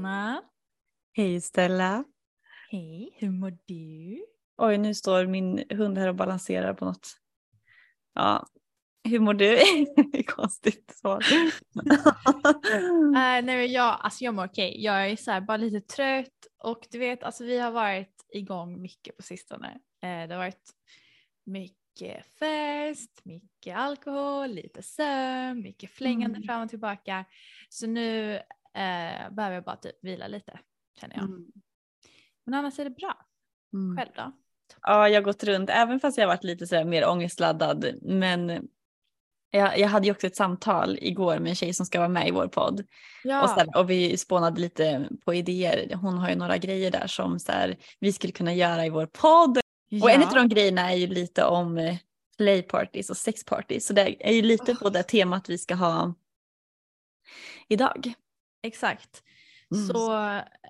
[0.00, 0.42] Hej Hanna.
[1.12, 2.04] Hej Stella.
[2.70, 4.24] Hej, hur mår du?
[4.56, 7.08] Oj, nu står min hund här och balanserar på något.
[8.14, 8.46] Ja,
[9.04, 9.58] hur mår du?
[10.26, 11.24] Konstigt svar.
[13.06, 13.12] Uh,
[13.44, 14.84] nej jag, alltså jag mår okej.
[14.84, 18.82] Jag är så här, bara lite trött och du vet alltså vi har varit igång
[18.82, 19.68] mycket på sistone.
[20.04, 20.70] Uh, det har varit
[21.44, 26.46] mycket fest, mycket alkohol, lite sömn, mycket flängande Mm.
[26.46, 27.24] fram och tillbaka.
[27.68, 28.40] Så nu
[28.76, 30.58] uh, behöver jag bara typ vila lite
[31.00, 31.24] känner jag.
[31.24, 31.46] Mm.
[32.44, 33.26] Men annars är det bra.
[33.72, 33.96] Mm.
[33.96, 34.32] Själv då?
[34.82, 37.94] Ja, jag har gått runt, även fast jag har varit lite sådär mer ångestladdad.
[38.02, 38.68] Men
[39.50, 42.28] jag, jag hade ju också ett samtal igår med en tjej som ska vara med
[42.28, 42.84] i vår podd.
[43.24, 45.94] Ja, Och, så här, och vi spånade lite på idéer.
[45.94, 49.06] Hon har ju några grejer där som så här, vi skulle kunna göra i vår
[49.06, 49.58] podd.
[50.02, 51.96] Och en av de grejerna är ju lite om eh,
[52.36, 53.86] playparties och sexparties.
[53.86, 56.14] Så det är ju lite på det temat vi ska ha
[57.68, 58.14] idag.
[58.62, 59.22] Exakt.
[59.74, 59.86] Mm.
[59.86, 60.12] Så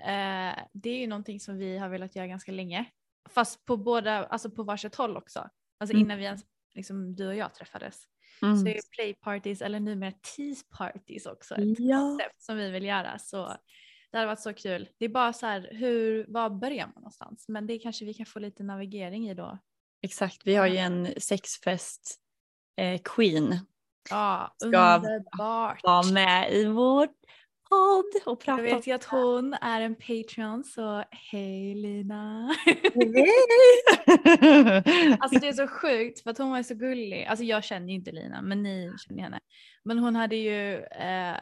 [0.07, 2.85] eh, det är ju någonting som vi har velat göra ganska länge.
[3.31, 5.39] Fast på båda, alltså på varsitt håll också.
[5.81, 6.07] Alltså Mm.
[6.07, 6.43] innan vi ens,
[6.75, 8.03] liksom du och jag träffades.
[8.43, 8.57] Mm.
[8.57, 11.97] Så är ju play parties eller numera tease parties också ett Ja.
[12.01, 13.19] koncept som vi vill göra.
[13.19, 13.57] Så
[14.11, 14.89] det hade varit så kul.
[14.99, 17.45] Det är bara så här, hur, var börjar man någonstans?
[17.49, 19.59] Men det kanske vi kan få lite navigering i då.
[20.03, 22.17] Exakt, vi har ju en sexfest
[22.77, 23.59] eh, Queen
[24.11, 25.81] Ja, Ska underbart.
[25.85, 27.09] vara med i vår
[27.71, 32.55] podd och Jag prata vet ju att hon är en Patreon så hej Lina.
[35.21, 37.25] Alltså det är så sjukt för att hon var så gullig.
[37.25, 39.41] Alltså jag känner ju inte Lina men ni känner henne.
[39.85, 41.37] Men hon hade ju eh,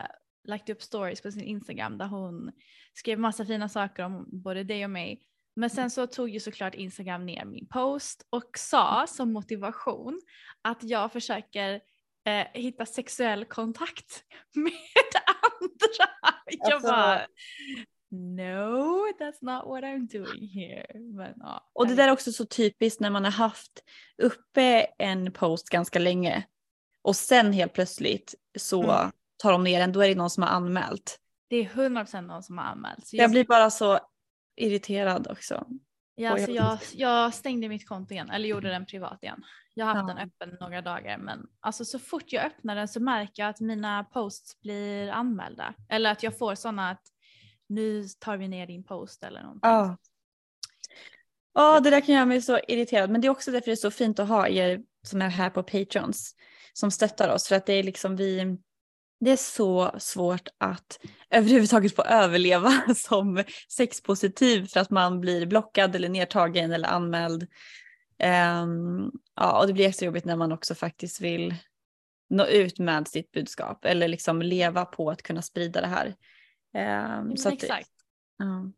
[0.45, 2.53] lagt upp stories på sin Instagram där hon
[2.95, 5.23] skrev massa fina saker om både dig och mig.
[5.57, 10.21] Men sen så tog ju såklart Instagram ner min post och sa som motivation
[10.63, 11.81] att jag försöker
[12.27, 14.25] eh, hitta sexuell kontakt
[14.55, 14.73] med
[15.43, 16.35] andra.
[16.59, 17.27] Jag Alltså- bara
[18.11, 20.87] No, that's not what I'm doing here.
[21.01, 23.73] Men, ja, och det där är också så typiskt när man har haft
[24.23, 26.47] uppe en post ganska länge
[27.03, 29.11] och sen helt plötsligt så Mm.
[29.43, 31.19] tar de ner den, då är det någon som har anmält.
[31.49, 33.07] Det är 100% någon som har anmält.
[33.07, 33.99] Så Jag jag, blir bara så
[34.57, 35.67] irriterad också.
[36.15, 39.43] ja, så jag, jag stängde mitt konto igen, eller gjorde den privat igen.
[39.79, 40.15] Jag har haft Ja.
[40.15, 43.61] den öppen några dagar men alltså så fort jag öppnar den så märker jag att
[43.61, 45.75] mina posts blir anmälda.
[45.89, 47.03] Eller att jag får sådana att
[47.69, 49.71] nu tar vi ner din post eller någonting.
[49.71, 49.97] Ja.
[51.55, 53.11] Ja, det där kan göra mig så irriterad.
[53.11, 55.51] Men det är också därför det är så fint att ha er som är här
[55.51, 56.35] på Patrons
[56.73, 57.49] som stöttar oss.
[57.49, 58.59] För att det är liksom vi,
[59.21, 60.99] det är så svårt att
[61.31, 67.47] överhuvudtaget få överleva som sexpositiv för att man blir blockad eller nedtagen eller anmäld.
[68.25, 71.55] Um, ja, och det blir extra jobbigt när man också faktiskt vill
[72.31, 76.15] nå ut med sitt budskap eller liksom leva på att kunna sprida det här.
[77.19, 77.91] Um, så exakt.
[78.39, 78.69] Att, uh,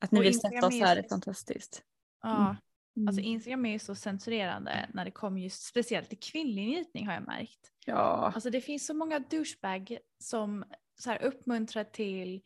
[0.00, 1.82] att ni Och vill Instagram sätta oss är här så- är fantastiskt.
[2.22, 2.56] Ja.
[2.96, 3.08] Mm.
[3.08, 7.14] Alltså Instagram är ju så censurerande när det kommer just speciellt till kvinnlig njutning har
[7.14, 7.72] jag märkt.
[7.86, 8.32] Ja.
[8.34, 10.64] Alltså det finns så många douchebag som
[11.00, 12.42] så här uppmuntrar till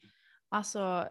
[0.48, 1.08] alltså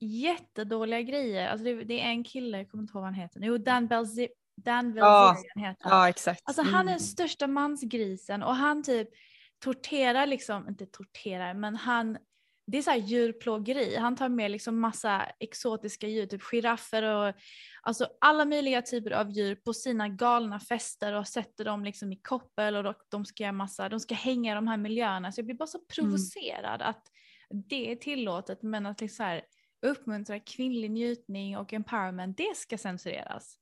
[0.00, 1.48] jättedåliga grejer.
[1.48, 3.40] Alltså det, det är en kille, jag kommer inte ihåg vad han heter.
[3.40, 4.28] Jo, Dan Belzi-
[4.64, 5.36] Dan Ja.
[5.56, 5.98] Heter han.
[6.00, 6.40] ja, exakt.
[6.44, 6.86] Alltså han är Mm.
[6.92, 9.08] den största mansgrisen och han typ
[9.64, 12.18] torterar liksom, inte torterar men han,
[12.66, 13.96] det är så här djurplågeri.
[13.96, 17.34] Han tar med liksom massa exotiska djur, typ giraffer och
[17.82, 22.16] alltså alla möjliga typer av djur på sina galna fester och sätter dem liksom i
[22.16, 25.32] koppel och de- ska göra massa, de ska hänga i de här miljöerna.
[25.32, 27.02] Så jag blir bara så provocerad att
[27.68, 29.42] det är tillåtet men att liksom så här,
[29.86, 33.54] uppmuntra kvinnlig njutning och empowerment, det ska censureras.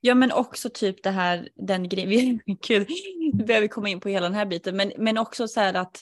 [0.00, 2.88] Ja men också typ det här, den grejen, gud,
[3.34, 6.00] behöver vi komma in på hela den här biten, men, men också så här att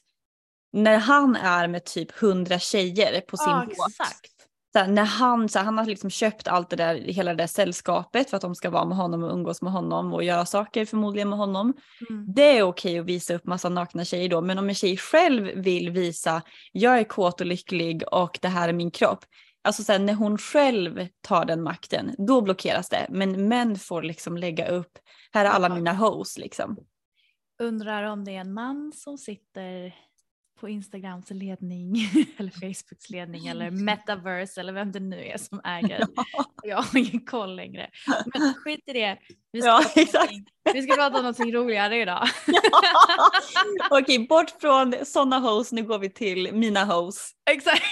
[0.73, 3.89] när han är med typ hundra tjejer på sin Ja, båt.
[3.89, 4.33] exakt.
[4.73, 7.43] Så här, när han, så här, han har liksom köpt allt det där, hela det
[7.43, 10.47] där sällskapet för att de ska vara med honom och umgås med honom och göra
[10.47, 11.75] saker förmodligen med honom.
[12.11, 12.25] Mm.
[12.35, 15.44] Det är okej att visa upp massa nakna tjejer då, men om en tjej själv
[15.44, 16.43] vill visa
[16.73, 19.25] jag är kåt och lycklig och det här är min kropp.
[19.62, 23.06] Alltså sen när hon själv tar den makten, då blockeras det.
[23.10, 24.99] Men män får liksom lägga upp,
[25.32, 26.76] här är alla mina hoes liksom.
[27.58, 29.94] Undrar om det är en man som sitter
[30.60, 31.96] på Instagrams ledning
[32.37, 36.05] eller Facebooks ledning eller metaverse eller vem det nu är som äger.
[36.62, 37.90] Jag har ingen koll längre.
[38.34, 39.19] Men skit i det.
[39.52, 40.32] Vi ska, Ja, exakt.
[40.75, 42.28] vi ska prata om någonting roligare idag.
[43.90, 47.32] Okej, bort från sådana hoes, nu går vi till mina hoes.
[47.50, 47.82] Exakt.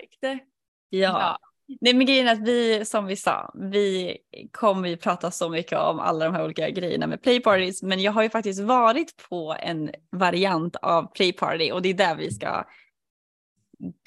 [0.00, 0.44] Exakt.
[0.90, 1.38] Ja.
[1.80, 4.16] Nej men grejen är att vi, som vi sa, vi
[4.52, 7.82] kommer ju prata så mycket om alla de här olika grejerna med playparties.
[7.82, 12.16] Men jag har ju faktiskt varit på en variant av playparty och det är där
[12.16, 12.64] vi ska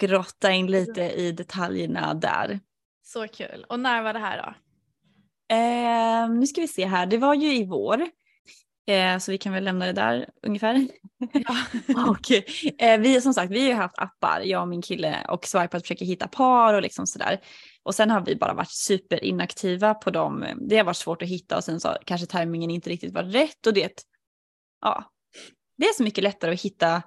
[0.01, 2.59] grotta in lite i detaljerna där.
[3.03, 3.65] Så kul.
[3.69, 4.53] Och när var det här då?
[5.55, 8.07] Eh, nu ska vi se här, det var ju i vår.
[8.87, 10.87] Eh, så vi kan väl lämna det där ungefär.
[12.09, 12.31] Och
[12.81, 15.81] eh, vi som sagt, vi har ju haft appar, jag och min kille och swipat
[15.81, 17.39] försöker hitta par och liksom sådär.
[17.83, 20.45] Och sen har vi bara varit superinaktiva på dem.
[20.69, 23.67] Det har varit svårt att hitta och sen så kanske tajmingen inte riktigt var rätt
[23.67, 24.03] och det,
[24.81, 25.11] ja,
[25.77, 26.87] det är så mycket lättare att hitta.
[26.95, 27.03] Alltså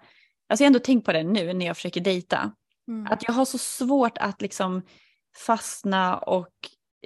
[0.48, 2.52] jag har ändå tänkt på det nu när jag försöker dejta.
[2.88, 3.12] Mm.
[3.12, 4.82] Att jag har så svårt att liksom
[5.46, 6.54] fastna och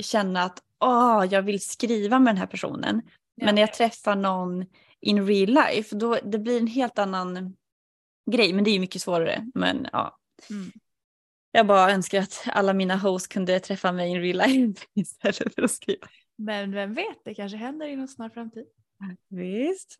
[0.01, 3.03] känna att åh, jag vill skriva med den här personen.
[3.35, 3.47] Ja.
[3.47, 4.67] Men när jag träffar någon
[5.01, 7.57] in real life, då det blir en helt annan
[8.31, 8.53] grej.
[8.53, 9.47] Men det är ju mycket svårare.
[9.55, 10.19] Men ja.
[10.51, 10.73] Mm.
[11.51, 15.63] Jag bara önskar att alla mina hosts kunde träffa mig in real life istället för
[15.63, 16.07] att skriva.
[16.37, 18.65] Men vem vet, det kanske händer inom snar framtid.
[19.29, 19.99] Visst.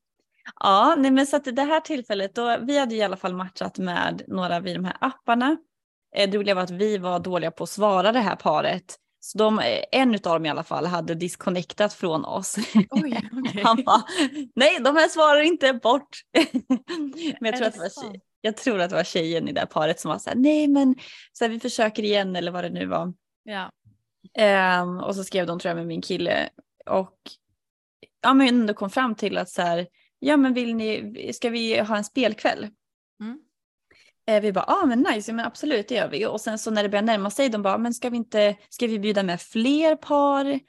[0.61, 3.79] Ja, nej men så att det här tillfället, då, vi hade i alla fall matchat
[3.79, 5.57] med några vid de här apparna.
[6.17, 8.99] Eh, Det roliga var att vi var dåliga på att svara det här paret.
[9.25, 12.57] Så de, eh, en av dem i alla fall hade disconnectat från oss.
[12.91, 13.63] Oj, okej.
[13.65, 14.03] Han bara,
[14.55, 16.09] nej de här svarar inte bort.
[17.41, 19.61] men jag tror, att det var tjej, jag tror att det var tjejen i det
[19.61, 20.95] här paret som var så här, nej men
[21.33, 23.15] så här, vi försöker igen eller vad det nu var.
[23.45, 23.71] Ja.
[24.39, 26.49] Ehm, och så skrev de tror jag med min kille
[26.87, 27.19] och
[28.23, 29.87] ja men ändå kom fram till att så här,
[30.19, 32.69] ja men vill ni, ska vi ha en spelkväll?
[33.21, 33.39] Mm.
[34.27, 36.27] Eh, vi bara, ja ah, men nice, men absolut det gör vi.
[36.27, 38.87] Och sen så när det börjar närma sig, de bara, men ska vi inte, ska
[38.87, 40.61] vi bjuda med fler par?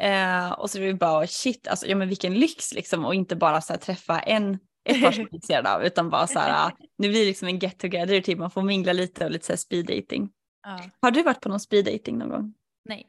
[0.00, 3.60] Eh, och så vi bara, shit, alltså ja men vilken lyx liksom och inte bara
[3.60, 6.66] så här träffa en, ett par som vi är intresserade av utan bara så här,
[6.66, 9.46] ah, nu blir det liksom en get together typ, man får mingla lite och lite
[9.46, 10.30] så här speed dating.
[10.62, 10.80] ja.
[11.00, 12.54] Har du varit på någon speed dating någon gång?
[12.84, 13.06] Nej.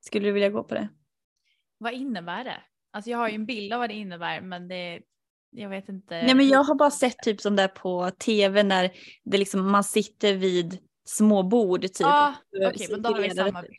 [0.00, 0.88] Skulle du vilja gå på det?
[1.78, 2.62] Vad innebär det?
[2.92, 5.00] Alltså jag har ju en bild av vad det innebär men det,
[5.56, 6.22] jag vet inte.
[6.22, 8.90] Nej men jag har bara sett typ som där på tv när
[9.24, 12.00] det liksom, man sitter vid små bord typ.
[12.00, 13.74] Ja, och okej men då har vi samma bild.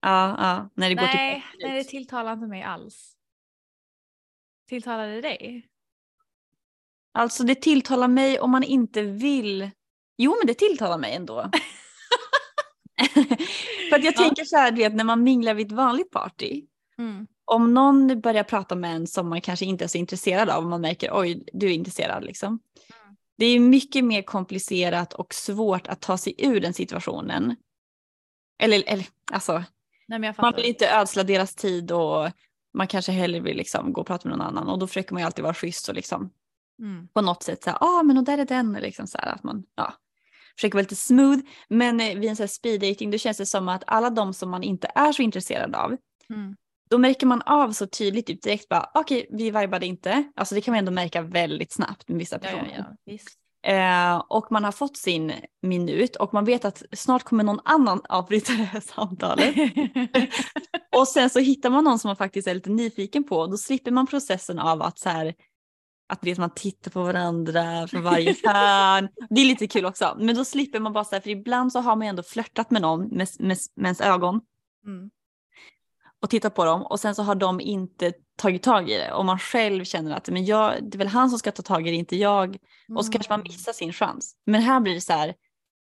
[0.00, 3.16] Ja, ja, när det går Nej, till nej det tilltalar inte mig alls.
[4.68, 5.68] Tilltalar det dig?
[7.12, 9.70] Alltså det tilltalar mig om man inte vill.
[10.16, 11.50] Jo men det tilltalar mig ändå.
[13.90, 14.18] För att jag Ja.
[14.18, 16.66] tänker så här, du vet när man minglar vid ett vanligt party.
[16.98, 17.26] Mm.
[17.44, 20.70] Om någon börjar prata med en som man kanske inte är så intresserad av och
[20.70, 22.48] man märker oj du är intresserad liksom.
[22.48, 23.16] Mm.
[23.36, 27.56] Det är mycket mer komplicerat och svårt att ta sig ur den situationen.
[28.58, 29.64] Eller, eller alltså
[30.08, 32.30] Nej man vill inte ödsla deras tid och
[32.74, 35.22] man kanske hellre vill liksom gå och prata med någon annan och då försöker man
[35.22, 36.30] ju alltid vara schysst och liksom
[36.78, 37.08] Mm.
[37.08, 39.64] på något sätt säga ah men och där är den liksom så här att man
[39.74, 39.94] ja.
[40.56, 41.38] försöker vara lite smooth.
[41.68, 44.34] Men eh, vid en sån här speed dating då känns det som att alla de
[44.34, 45.96] som man inte är så intresserad av,
[46.30, 46.56] Mm.
[46.90, 50.24] Då märker man av så tydligt typ direkt bara okej vi vibade inte.
[50.36, 52.86] Alltså det kan man ändå märka väldigt snabbt med vissa personer.
[53.04, 53.18] ja, ja.
[53.64, 58.00] Eh, och man har fått sin minut och man vet att snart kommer någon annan
[58.08, 59.54] avbryta det här samtalet.
[60.96, 63.56] och sen så hittar man någon som man faktiskt är lite nyfiken på och då
[63.56, 65.34] slipper man processen av att så här
[66.08, 69.08] att vet, man tittar på varandra från varje hörn.
[69.30, 70.16] Det är lite kul också.
[70.20, 72.82] Men då slipper man bara så här, för ibland så har man ändå flörtat med
[72.82, 74.40] någon med, med, med ens ögon
[74.86, 75.10] Mm.
[76.24, 79.24] Och tittat på dem och sen så har de inte tagit tag i det och
[79.24, 81.90] man själv känner att men jag, det är väl han som ska ta tag i
[81.90, 82.56] det, inte jag.
[82.96, 83.52] Och så kanske man Mm.
[83.52, 84.36] missar sin chans.
[84.46, 85.34] Men här blir det så här,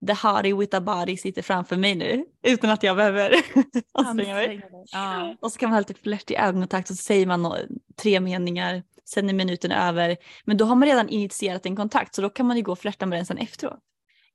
[0.07, 3.33] the a body sitter framför mig nu utan att jag behöver
[3.93, 4.61] anstränga mig.
[4.91, 5.35] Ja.
[5.41, 7.55] Och så kan man ha lite flörtig ögonkontakt och så säger man
[8.01, 10.17] tre meningar, sen är minuten över.
[10.45, 12.79] Men då har man redan initierat en kontakt så då kan man ju gå och
[12.79, 13.79] flörta med den sen efteråt.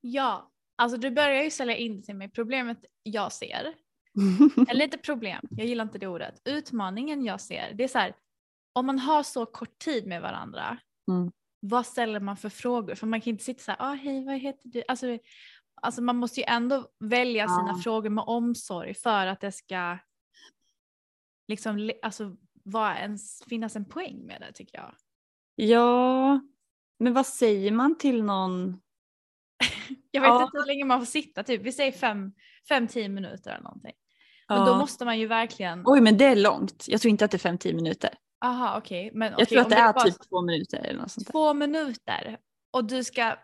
[0.01, 2.29] ja, alltså du börjar ju sälja in till mig.
[2.31, 3.73] Problemet jag ser,
[4.69, 6.41] eller inte problem, jag gillar inte det ordet.
[6.45, 8.13] Utmaningen jag ser, det är så här,
[8.73, 10.77] om man har så kort tid med varandra,
[11.11, 11.31] Mm.
[11.59, 12.95] vad ställer man för frågor?
[12.95, 14.83] För man kan inte sitta så här, ah, hej vad heter du?
[14.87, 15.17] Alltså,
[15.81, 17.81] alltså man måste ju ändå välja sina Ja.
[17.83, 19.97] frågor med omsorg för att det ska
[21.47, 24.95] liksom, alltså, vara ens, finnas en poäng med det tycker jag.
[25.55, 26.39] ja,
[26.99, 28.81] men vad säger man till någon?
[30.11, 30.43] Jag vet Ja.
[30.43, 32.31] inte hur länge man får sitta, typ, vi säger fem,
[32.69, 33.93] fem tio minuter eller någonting.
[34.49, 36.85] Men då måste man ju verkligen, Oj men det är långt.
[36.87, 38.09] Jag tror inte att det är 5-10 minuter.
[38.45, 39.11] aha okej.
[39.13, 41.31] Men Jag okej, tror att om det är typ två minuter eller något sånt där.
[41.31, 42.37] två minuter
[42.73, 43.35] och du ska,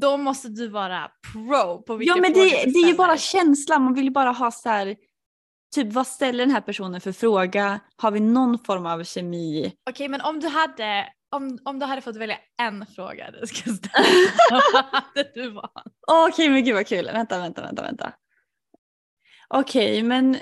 [0.00, 3.82] då måste du vara pro på vilka Ja men det, det är ju bara känslan,
[3.82, 4.96] man vill ju bara ha så här,
[5.74, 7.80] typ vad ställer den här personen för fråga?
[7.96, 9.72] Har vi någon form av kemi?
[9.90, 11.06] Okej men om du hade,
[11.36, 14.06] om, om du hade fått välja en fråga du ska ställa,
[14.72, 15.72] vad hade du valt?
[16.28, 18.12] Okej men gud vad kul, vänta vänta vänta vänta.
[19.48, 20.36] Okej men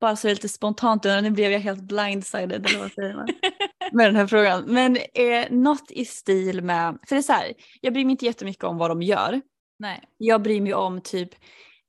[0.00, 3.28] bara så lite spontant, nu blev jag helt blindsided eller vad säger man?
[3.92, 4.64] med den här frågan.
[4.66, 8.24] Men eh, något i stil med, för det är så här, jag bryr mig inte
[8.24, 9.40] jättemycket om vad de gör.
[9.78, 10.02] Nej.
[10.16, 11.30] Jag bryr mig om typ,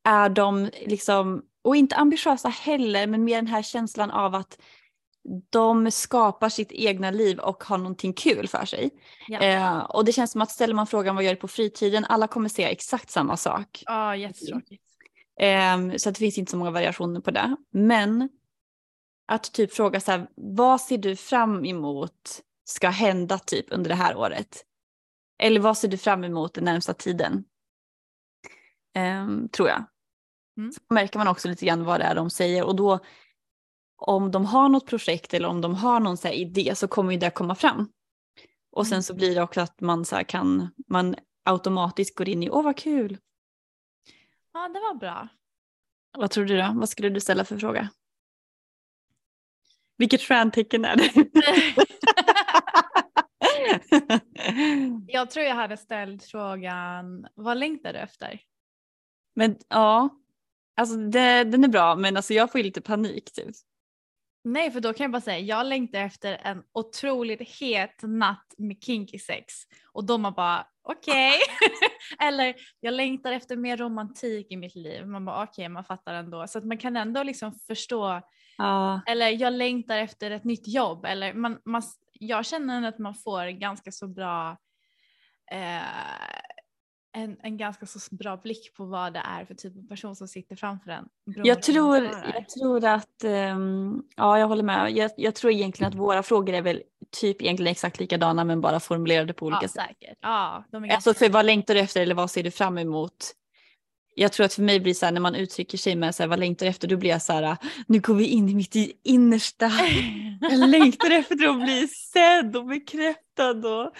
[0.03, 4.61] är de liksom, och inte ambitiösa heller, men mer den här känslan av att
[5.49, 8.89] de skapar sitt egna liv och har någonting kul för sig.
[9.27, 9.39] Ja.
[9.39, 12.27] Eh, och det känns som att ställer man frågan vad gör du på fritiden, alla
[12.27, 13.83] kommer säga exakt samma sak.
[13.85, 14.90] Ja jättetråkigt.
[15.41, 17.55] Eh, så det finns inte så många variationer på det.
[17.71, 18.29] Men
[19.27, 23.95] att typ fråga så här, vad ser du fram emot ska hända typ under det
[23.95, 24.65] här året?
[25.39, 27.43] Eller vad ser du fram emot den närmsta tiden?
[28.95, 29.85] Ehm, tror jag.
[30.57, 30.71] Mm.
[30.71, 32.99] Så märker man också lite grann vad det är de säger och då
[33.97, 37.11] om de har något projekt eller om de har någon så här idé så kommer
[37.11, 37.89] ju det komma fram.
[38.71, 39.03] Och sen Mm.
[39.03, 42.77] så blir det också att man så kan, man automatiskt går in i, åh vad
[42.77, 43.17] kul.
[44.53, 45.27] Ja det var bra.
[46.17, 46.71] Vad tror du då?
[46.75, 47.89] Vad skulle du ställa för fråga?
[49.97, 51.11] Vilket stjärntecken är det?
[55.07, 58.41] Jag tror jag hade ställt frågan, vad längtar du efter?
[59.33, 60.09] men ja,
[60.75, 63.55] alltså det, den är bra men alltså jag får lite panik typ.
[64.43, 68.83] Nej, för då kan jag bara säga jag längtar efter en otroligt het natt med
[68.83, 69.53] kinky sex
[69.91, 71.33] och de har bara okej.
[72.19, 75.07] Eller jag längtar efter mer romantik i mitt liv.
[75.07, 76.47] Man bara okej, man fattar ändå.
[76.47, 78.21] Så att man kan ändå liksom förstå.
[78.57, 79.01] Ja.
[79.07, 81.05] Eller jag längtar efter ett nytt jobb.
[81.05, 81.81] Eller man, man,
[82.13, 84.57] jag känner att man får ganska så bra
[85.51, 85.81] eh,
[87.13, 90.27] en, en ganska så bra blick på vad det är för typ av person som
[90.27, 91.05] sitter framför en.
[91.43, 94.91] Jag tror, jag tror att, ehm, ja jag håller med.
[94.91, 96.81] Jag, jag tror egentligen att våra frågor är väl
[97.21, 99.83] typ egentligen exakt likadana men bara formulerade på olika ja, sätt.
[99.87, 100.17] säkert.
[100.21, 103.35] Ja, de är Alltså för vad längtar du efter eller vad ser du fram emot?
[104.15, 106.27] Jag tror att för mig blir så här när man uttrycker sig med så här,
[106.27, 108.75] vad längtar du efter då blir jag så här nu går vi in i mitt
[109.03, 109.71] innersta.
[110.41, 113.93] Jag längtar efter att bli sedd och bekräftad och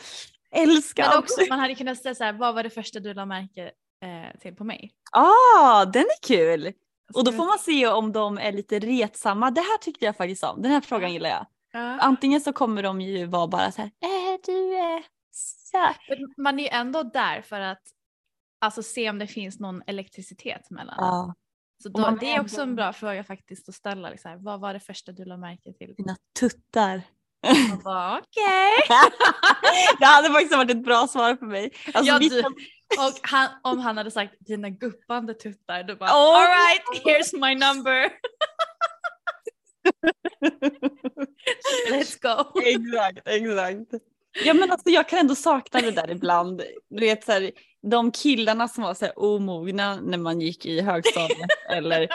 [0.51, 1.05] älskad.
[1.09, 3.71] Men också man hade kunnat säga så här, vad var det första du la märke
[4.03, 4.91] eh, till på mig?
[5.11, 6.73] Ah, den är kul!
[7.13, 9.51] Och då får man se om de är lite retsamma.
[9.51, 10.61] Det här tyckte jag faktiskt om.
[10.61, 11.45] Den här frågan gillar jag.
[11.71, 11.99] Ja.
[11.99, 16.37] Antingen så kommer de ju vara bara så här, äh, du är söt.
[16.37, 17.81] Man är ju ändå där för att
[18.59, 20.95] alltså, se om det finns någon elektricitet mellan.
[20.97, 21.35] Ja,
[21.83, 24.09] Så då, det är också en bra fråga faktiskt att ställa.
[24.09, 25.93] Liksom, vad var det första du la märke till?
[25.97, 27.01] dina tuttar.
[27.83, 28.71] Bara okej.
[29.99, 31.71] det hade faktiskt varit ett bra svar för mig.
[31.93, 32.43] Alltså, Ja, du-
[32.97, 36.35] Och han, om han hade sagt dina guppande tuttar, du bara Åh!
[36.37, 38.11] alright here's my number.
[41.91, 42.59] Let's go.
[42.59, 43.91] exakt, exakt.
[44.45, 46.61] Ja men alltså jag kan ändå sakna det där ibland.
[46.89, 50.81] Du vet så här, de killarna som var så här omogna när man gick i
[50.81, 52.09] högstadiet eller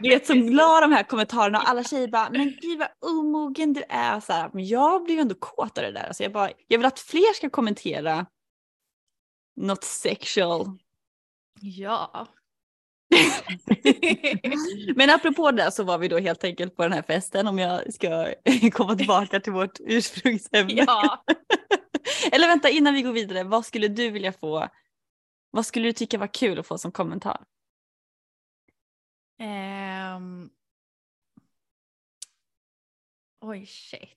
[0.00, 3.72] du vet som la de här kommentarerna och alla tjejer bara men gud vad omogen
[3.72, 6.06] du är så här, men jag blev ändå kåt av det där.
[6.06, 8.26] Alltså jag, bara, jag vill att fler ska kommentera
[9.56, 10.66] något sexual.
[11.60, 12.26] Ja.
[14.96, 17.94] Men apropå det så var vi då helt enkelt på den här festen om jag
[17.94, 18.34] ska
[18.72, 20.72] komma tillbaka till vårt ursprungsämne.
[20.72, 21.24] Ja.
[22.32, 24.68] Eller vänta innan vi går vidare, vad skulle du vilja få?
[25.50, 27.44] Vad skulle du tycka var kul att få som kommentar?
[30.16, 30.50] Um...
[33.40, 34.16] Oj shit.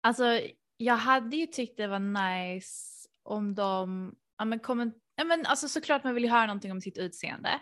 [0.00, 0.40] Alltså
[0.82, 5.68] jag hade ju tyckt det var nice om de, ja men, komment, ja, men alltså
[5.68, 7.60] såklart man vill ju höra någonting om sitt utseende.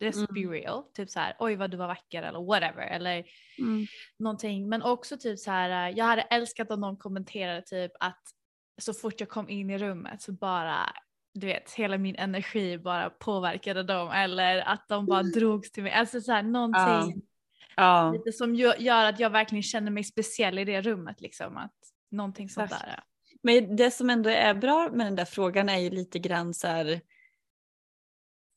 [0.00, 0.28] Let's mm.
[0.30, 3.24] be real, typ så här oj vad du var vacker eller whatever eller
[3.58, 3.86] mm.
[4.18, 4.68] någonting.
[4.68, 8.22] Men också typ så här jag hade älskat om någon kommenterade typ att
[8.80, 10.92] så fort jag kom in i rummet så bara
[11.34, 15.92] du vet hela min energi bara påverkade dem eller att de bara drogs till mig.
[15.92, 17.22] Alltså så här någonting uh.
[17.80, 18.12] Uh.
[18.12, 21.56] Lite som gör att jag verkligen känner mig speciell i det rummet liksom.
[21.56, 21.77] Att
[22.10, 23.00] Någonting sånt där.
[23.42, 26.66] Men det som ändå är bra med den där frågan är ju lite grann så
[26.66, 27.00] här.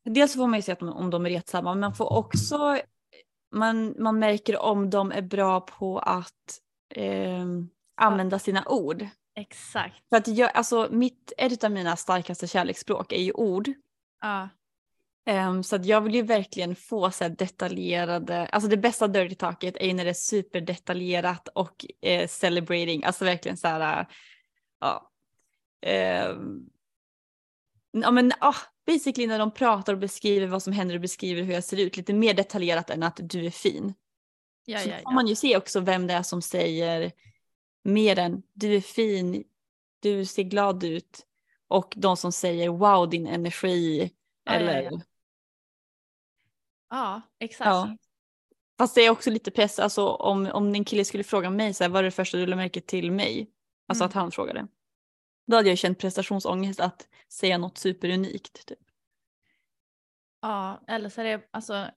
[0.05, 2.77] Dels får man ju se att om de är retsamma men man får också
[3.51, 6.59] man, man märker om de är bra på att
[6.95, 7.45] eh,
[7.95, 9.07] använda sina ord.
[9.35, 10.09] Exakt.
[10.09, 13.69] För att jag, alltså mitt, ett av mina starkaste kärleksspråk är ju ord.
[14.21, 14.49] Ja.
[15.29, 19.77] Um, så att jag vill ju verkligen få så detaljerade, alltså det bästa dirty talket
[19.77, 24.07] är ju när det är superdetaljerat och eh, celebrating, alltså verkligen så här,
[24.79, 25.11] ja.
[26.29, 26.69] Um,
[27.91, 31.53] ja men ah, basically när de pratar och beskriver vad som händer och beskriver hur
[31.53, 33.93] jag ser ut, lite mer detaljerat än att du är fin.
[34.65, 35.01] Ja, så ja, ja.
[35.03, 37.11] får man ju se också vem det är som säger
[37.83, 39.43] mer än du är fin,
[39.99, 41.25] du ser glad ut
[41.67, 44.11] och de som säger wow din energi
[44.43, 44.99] Ja, eller ja, ja.
[46.91, 47.67] Ja, exakt.
[47.67, 47.97] Ja.
[48.77, 51.83] Fast det är också lite press, alltså om, om din kille skulle fråga mig så
[51.83, 53.51] här, vad är det första du lade märke till mig?
[53.87, 54.09] Alltså Mm.
[54.09, 54.67] att han frågade.
[55.47, 58.67] Då hade jag känt prestationsångest att säga något superunikt.
[58.67, 58.79] Typ.
[60.41, 61.87] Ja, eller så är det alltså.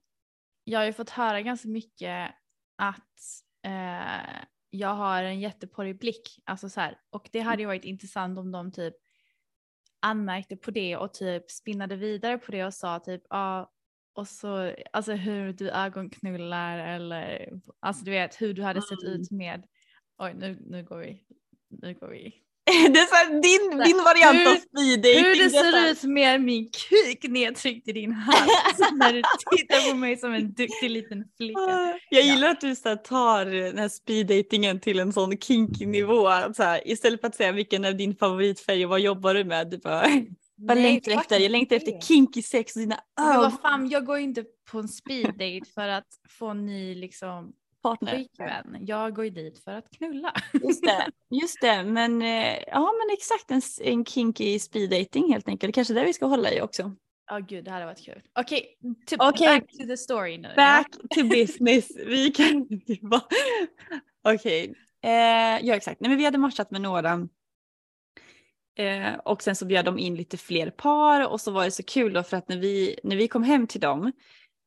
[0.63, 2.35] Jag har ju fått höra ganska mycket
[2.77, 3.19] att
[3.65, 6.39] eh, jag har en jätteporrig blick.
[6.45, 8.95] Alltså så här, och det hade ju varit intressant om de typ
[9.99, 13.71] anmärkte på det och typ spinnade vidare på det och sa typ ja
[14.15, 17.49] och så alltså hur du ögonknullar eller
[17.79, 19.21] alltså du vet hur du hade sett Mm.
[19.21, 19.63] ut med
[20.21, 21.21] oj nu, nu går vi
[21.81, 22.33] nu går vi
[22.93, 25.25] det är så din, din variant Hur- av speed dating.
[25.25, 29.21] hur det ser ut med min kuk nedtryckt i din hals när du
[29.57, 31.59] tittar på mig som en duktig liten flicka.
[31.59, 35.85] Ah, Jag gillar att du så här, tar den här speeddatingen till en sån kinky
[35.85, 36.29] nivå.
[36.55, 39.69] Så här, istället för att säga vilken är din favoritfärg och vad jobbar du med?
[39.69, 40.07] Du bara,
[40.57, 41.39] vad längtar du efter?
[41.39, 43.41] Jag längtar efter kinky sex och dina Men ögon.
[43.41, 47.53] vad fan, jag går inte på en speed date för att få en ny liksom
[47.83, 48.11] partner.
[48.11, 48.77] pojkvän.
[48.81, 50.33] Jag går ju dit för att knulla.
[50.53, 51.09] Just det,
[51.41, 51.83] just det.
[51.83, 55.75] Men, eh, ja, men exakt en, en kinky speed dating helt enkelt.
[55.75, 56.95] Kanske det vi ska hålla i också.
[57.29, 58.21] Ja gud det hade varit kul.
[58.39, 59.47] Okej, typ Okej.
[59.59, 60.53] back to the story nu.
[60.55, 61.91] Back to business.
[61.95, 62.67] Vi kan
[63.01, 63.21] bara...
[64.23, 64.73] Okej.
[65.03, 65.11] Eh,
[65.67, 66.01] ja exakt.
[66.01, 67.27] Nej, men vi hade matchat med några.
[68.77, 71.83] Eh, och sen så bjöd de in lite fler par och så var det så
[71.83, 74.11] kul då för att när vi, när vi kom hem till dem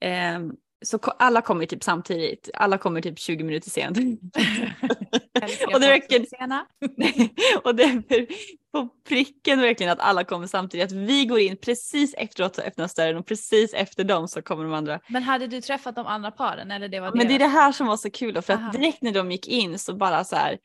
[0.04, 0.40] eh,
[0.84, 2.50] så ko- alla kommer typ samtidigt.
[2.54, 3.98] Alla kommer typ 20 minuter sent.
[5.74, 6.66] Och det sena.
[7.64, 8.26] och det är
[8.72, 10.86] på pricken verkligen att alla kommer samtidigt.
[10.86, 14.64] Att vi går in precis efteråt så öppnas dörren och precis efter dem så kommer
[14.64, 15.00] de andra.
[15.08, 17.72] Men hade du träffat de andra paren eller det var Men det är det här
[17.72, 18.66] som var så kul då, för Aha.
[18.66, 20.58] att direkt när de gick in så bara så här,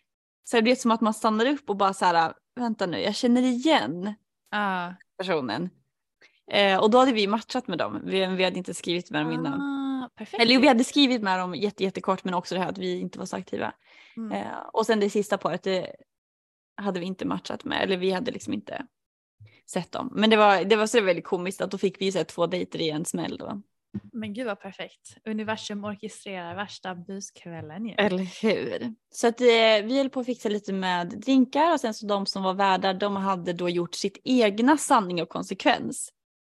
[0.50, 3.16] så det blev som att man stannar upp och bara så här, vänta nu, jag
[3.16, 4.14] känner igen
[4.50, 4.94] Ja.
[5.18, 5.70] personen.
[6.52, 9.32] Eh, och då hade vi matchat med dem, vi, vi hade inte skrivit med dem
[9.32, 9.62] innan.
[9.62, 10.10] Ah.
[10.32, 13.20] Eller vi hade skrivit med dem jätte, jättekort men också det här att vi inte
[13.20, 13.74] var så aktiva.
[14.18, 14.32] Mm.
[14.32, 15.96] Eh, och sen det sista paret, det
[16.76, 18.86] hade vi inte matchat med, eller vi hade liksom inte
[19.66, 20.10] sett dem.
[20.16, 22.82] Men det var, det var så väldigt komiskt att då fick vi så två dejter
[22.82, 23.62] i en smäll då.
[24.14, 25.18] Men gud vad perfekt.
[25.26, 27.94] Universum orkestrerar värsta buskvällen ju.
[27.98, 28.94] Eller hur?
[29.10, 29.48] Så att eh,
[29.84, 32.94] vi höll på att fixa lite med drinkar och sen så de som var värdar
[32.94, 36.14] de hade då gjort sitt egna sanning och konsekvens.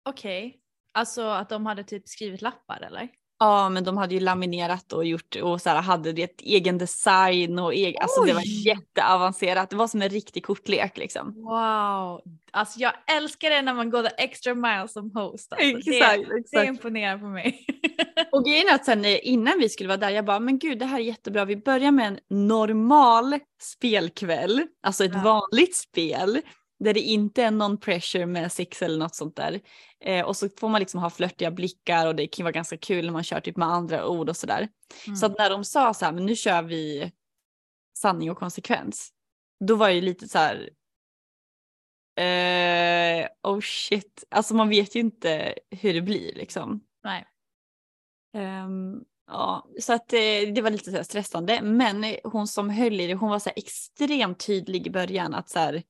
[0.09, 0.61] Okej.
[0.93, 3.09] Alltså att de hade typ skrivit lappar eller?
[3.39, 7.59] Ja men de hade ju laminerat och gjort och så här, hade det egen design
[7.59, 9.71] och egen, alltså det var jätteavancerat.
[9.71, 11.35] Det var som en riktig kortlek liksom.
[11.35, 12.21] Wow,
[12.53, 15.53] alltså jag älskar det när man går the extra mile som host.
[15.53, 15.67] Alltså.
[15.67, 16.69] Exakt, det, det exakt.
[16.69, 17.67] imponerar på mig.
[18.33, 20.79] Och grejen är att sen eh, innan vi skulle vara där, jag bara men gud
[20.79, 21.45] det här är jättebra.
[21.45, 22.19] Vi börjar med en
[22.49, 25.23] normal spelkväll, alltså ett Ja.
[25.23, 26.41] vanligt spel.
[26.79, 29.61] Där det inte är någon pressure med sex eller något sånt där.
[30.07, 33.05] Eh, och så får man liksom ha flörtiga blickar och det kan vara ganska kul
[33.05, 34.69] när man kör typ med andra ord och sådär.
[35.07, 35.17] Mm.
[35.17, 37.13] Så att när de sa så här, men nu kör vi
[37.99, 39.13] sanning och konsekvens.
[39.65, 40.71] Då var jag ju lite så här.
[42.17, 46.81] Eh, oh shit, alltså man vet ju inte hur det blir liksom.
[47.05, 47.27] Nej.
[48.37, 51.63] Ehm, ja, så att eh, det var lite så stressande.
[51.63, 55.49] Men hon som höll i det, hon var så här extremt tydlig i början att
[55.49, 55.83] så här,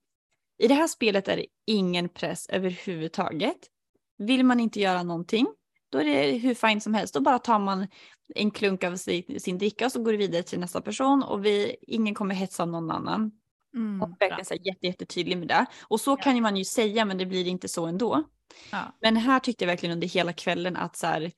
[0.63, 3.71] i det här spelet är det ingen press överhuvudtaget.
[4.19, 5.47] Vill man inte göra någonting,
[5.91, 7.15] då är det hur fint som helst.
[7.15, 7.87] Då bara tar man
[8.35, 11.45] en klunk av sin, sin dricka och så går det vidare till nästa person och
[11.45, 13.33] vi, ingen kommer hetsa någon annan.
[13.75, 15.67] Mm, Och verkligen så här jätte, jättetydlig med det.
[15.83, 18.25] Och så kan ju man ju säga men det blir inte så ändå.
[18.73, 18.99] Ja.
[19.01, 21.33] Men här tyckte jag verkligen under hela kvällen att så här,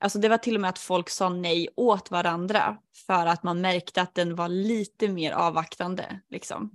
[0.00, 3.60] alltså det var till och med att folk sa nej åt varandra för att man
[3.60, 6.20] märkte att den var lite mer avvaktande.
[6.30, 6.70] Liksom.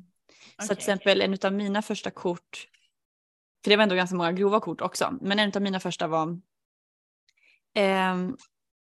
[0.58, 2.68] Så Okej, till exempel en av mina första kort,
[3.68, 6.40] för det var ändå ganska många grova kort också, men en av mina första var
[7.74, 8.38] ehm,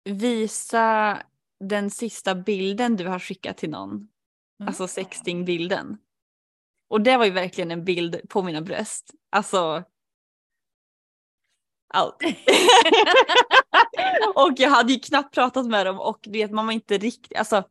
[0.04, 1.18] visa
[1.60, 3.90] den sista bilden du har skickat till någon.
[3.90, 4.08] Mm.
[4.66, 5.98] Alltså sextingbilden.
[6.88, 9.10] Och det var ju verkligen en bild på mina bröst.
[9.30, 9.84] Alltså.
[11.94, 12.16] Allt.
[14.34, 17.38] och jag hade ju knappt pratat med dem och du vet man var inte riktigt,
[17.38, 17.64] alltså.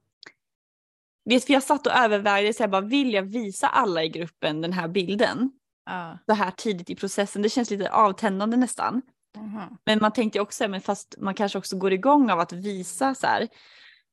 [1.25, 4.61] Vet för jag satt och övervägde så jag bara vill jag visa alla i gruppen
[4.61, 5.51] den här bilden
[5.85, 6.17] Ja.
[6.25, 7.41] så här tidigt i processen.
[7.41, 9.01] Det känns lite avtändande nästan.
[9.37, 9.77] Mhm.
[9.85, 13.27] Men man tänkte också, men fast man kanske också går igång av att visa så
[13.27, 13.47] här.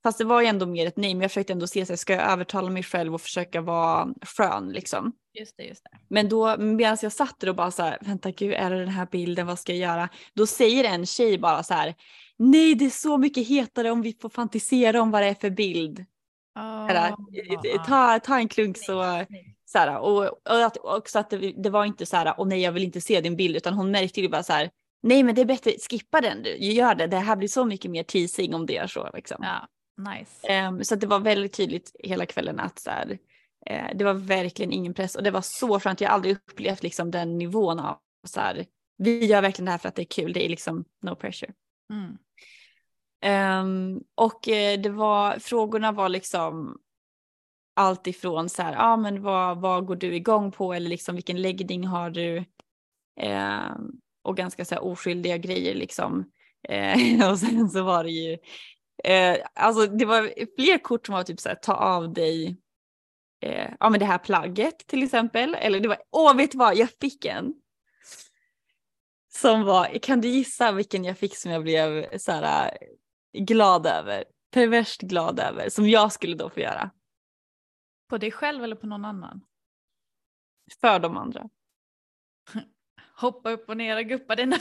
[0.03, 1.97] Fast det var ju ändå mer ett nej, men jag försökte ändå se så här,
[1.97, 5.13] ska jag övertala mig själv och försöka vara skön liksom.
[5.39, 5.99] Just det, just det.
[6.09, 8.89] Men då medan jag satt där och bara så här, vänta gud är det den
[8.89, 10.09] här bilden, vad ska jag göra?
[10.35, 11.95] Då säger en tjej bara så här,
[12.37, 15.51] nej det är så mycket hetare om vi får fantisera om vad det är för
[15.51, 16.05] bild.
[16.59, 19.25] Oh, ta, ta en klunk så,
[19.73, 22.61] så här, och, och att, också att det, det var inte så här, åh nej
[22.61, 24.71] jag vill inte se din bild, utan hon märkte ju bara så här,
[25.03, 27.91] nej men det är bättre, skippa den du, gör det, det här blir så mycket
[27.91, 29.37] mer teasing om det gör så liksom.
[29.41, 29.69] Ja,
[30.11, 30.47] nice.
[30.47, 33.19] Ehm, så det var väldigt tydligt hela kvällen att så här,
[33.67, 36.83] eh, det var verkligen ingen press och det var så skönt, jag har aldrig upplevt
[36.83, 38.67] liksom den nivån av så här,
[38.99, 41.53] vi gör verkligen det här för att det är kul, det är liksom no pressure.
[41.93, 42.19] Mm.
[43.23, 46.79] Ehm, och eh, det var, frågorna var liksom
[47.81, 51.15] allt ifrån så här, ja ah, men vad, vad går du igång på eller liksom
[51.15, 52.37] vilken läggning har du?
[53.21, 53.75] Eh,
[54.25, 56.31] och ganska så här oskyldiga grejer liksom.
[56.69, 58.39] Eh, och sen så var det ju,
[59.05, 62.57] eh, alltså det var fler kort som var typ så här, ta av dig
[63.41, 65.55] eh, ja men det här plagget till exempel.
[65.55, 67.55] Eller det var, åh vet du vad, jag fick en.
[69.33, 73.87] Som var, kan du gissa vilken jag fick som jag blev så här eh, glad
[73.87, 74.25] över?
[74.51, 76.91] Perverst glad över, som jag skulle då få göra.
[78.11, 79.41] På dig själv eller på någon annan?
[80.81, 81.49] För de andra.
[83.17, 84.57] Hoppa upp och ner och guppa dina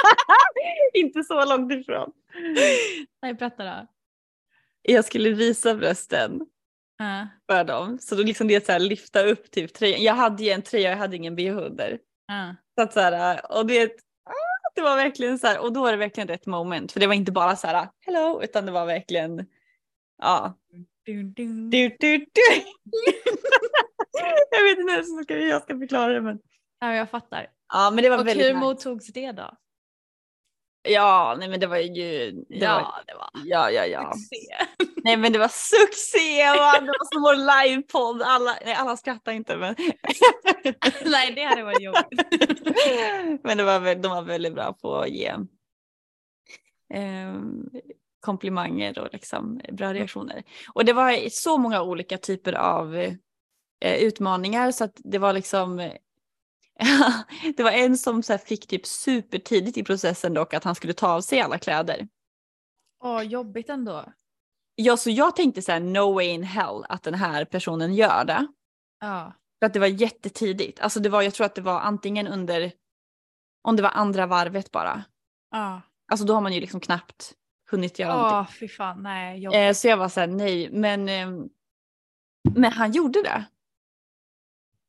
[0.94, 2.12] Inte så långt ifrån.
[3.22, 3.86] Nej, berätta då.
[4.82, 6.46] Jag skulle visa brösten
[6.98, 7.28] Ja.
[7.46, 7.98] för dem.
[7.98, 10.02] Så då liksom det så här lyfta upp typ tröjan.
[10.02, 11.98] Jag hade ju en tröja, jag hade ingen bh under.
[12.26, 12.54] Ja.
[12.74, 13.84] Så att så här, och det,
[14.24, 16.92] ah, det var verkligen så här, och då var det verkligen rätt moment.
[16.92, 19.46] För det var inte bara så här hello, utan det var verkligen,
[20.18, 20.58] ja.
[21.08, 22.62] Du, du, du.
[24.50, 26.38] jag vet inte ens hur jag ska förklara det men.
[26.80, 27.46] Ja, jag fattar.
[27.72, 28.66] Ja men det var Och väldigt hur nice.
[28.66, 29.50] mottogs det då?
[30.88, 34.12] Ja nej men det var ju, det ja, var, det var ja ja ja.
[34.12, 34.36] succé.
[35.04, 36.84] Nej men det var succé, man.
[36.84, 38.22] det var som vår livepodd.
[38.22, 39.74] Alla, nej, alla skrattar inte men.
[41.04, 42.20] Nej, det hade varit jobbigt.
[43.44, 45.34] men det var, de var väldigt bra på att ge
[46.94, 47.70] ehm,
[48.20, 50.42] komplimanger och liksom bra reaktioner.
[50.74, 55.90] Och det var så många olika typer av eh, utmaningar så att det var liksom
[57.56, 61.08] det var en som så fick typ supertidigt i processen dock att han skulle ta
[61.08, 62.08] av sig alla kläder.
[63.04, 64.04] Åh, jobbigt ändå.
[64.74, 68.24] Ja, så jag tänkte så här, no way in hell att den här personen gör
[68.24, 68.46] det.
[69.00, 69.32] Ja.
[69.58, 70.80] För att det var jättetidigt.
[70.80, 72.72] Alltså det var, jag tror att det var antingen under,
[73.62, 75.04] om det var andra varvet bara.
[75.50, 75.82] Ja.
[76.12, 77.34] Alltså då har man ju liksom knappt
[77.70, 78.38] hunnit göra någonting.
[78.38, 79.02] Åh, fy fan.
[79.02, 79.58] Nej, jobbigt.
[79.58, 81.48] Eh, så jag var så här, nej, men, ehm,
[82.54, 83.44] men han gjorde det.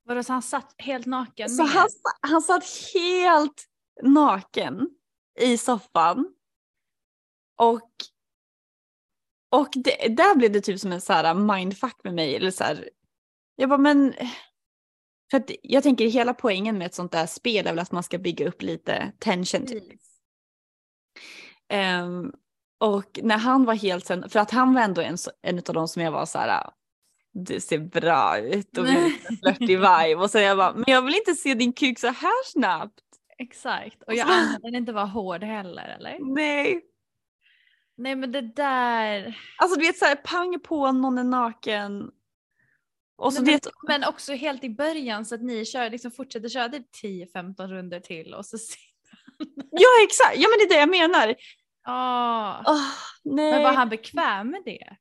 [0.04, 1.88] Vadå, så han satt helt naken Så han,
[2.22, 2.64] han satt
[2.94, 3.66] helt
[4.04, 4.90] naken
[5.40, 6.34] i soffan.
[7.58, 7.92] Och,
[9.50, 12.36] och det, där blev det typ som en så här mindfuck med mig.
[12.36, 12.90] Eller så här,
[13.56, 14.14] jag bara men,
[15.32, 18.04] för att jag tänker hela poängen med ett sånt där spel är väl att man
[18.04, 19.66] ska bygga upp lite tension.
[19.66, 19.84] Typ.
[21.74, 22.34] Um,
[22.80, 25.88] och när han var helt sen, för att han var ändå en, en av de
[25.88, 26.70] som jag var så här,
[27.34, 28.86] det ser bra ut och
[29.40, 32.46] flörtig vibe och så jag bara, men jag vill inte se din kuk så här
[32.46, 33.00] snabbt.
[33.38, 36.18] Exakt och jag anade den inte var hård heller eller?
[36.36, 36.82] Nej.
[37.98, 39.38] Nej men det där.
[39.58, 42.12] Alltså du vet såhär pang på någon är naken.
[43.18, 43.68] Och så men, vet...
[43.88, 48.00] men också helt i början så att ni kör, liksom fortsätter köra typ 10-15 runder
[48.00, 48.58] till och så
[49.72, 51.36] Ja exakt, ja men det är det jag menar.
[51.90, 52.72] Oh.
[52.72, 52.82] oh.
[53.24, 54.96] Men var han bekväm med det?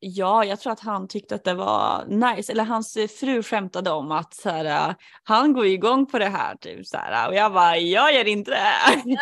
[0.00, 2.52] Ja, jag tror att han tyckte att det var nice.
[2.52, 6.56] Eller hans fru skämtade om att så här, han går igång på det här.
[6.56, 9.18] Typ, så här, och jag bara, jag gör inte det.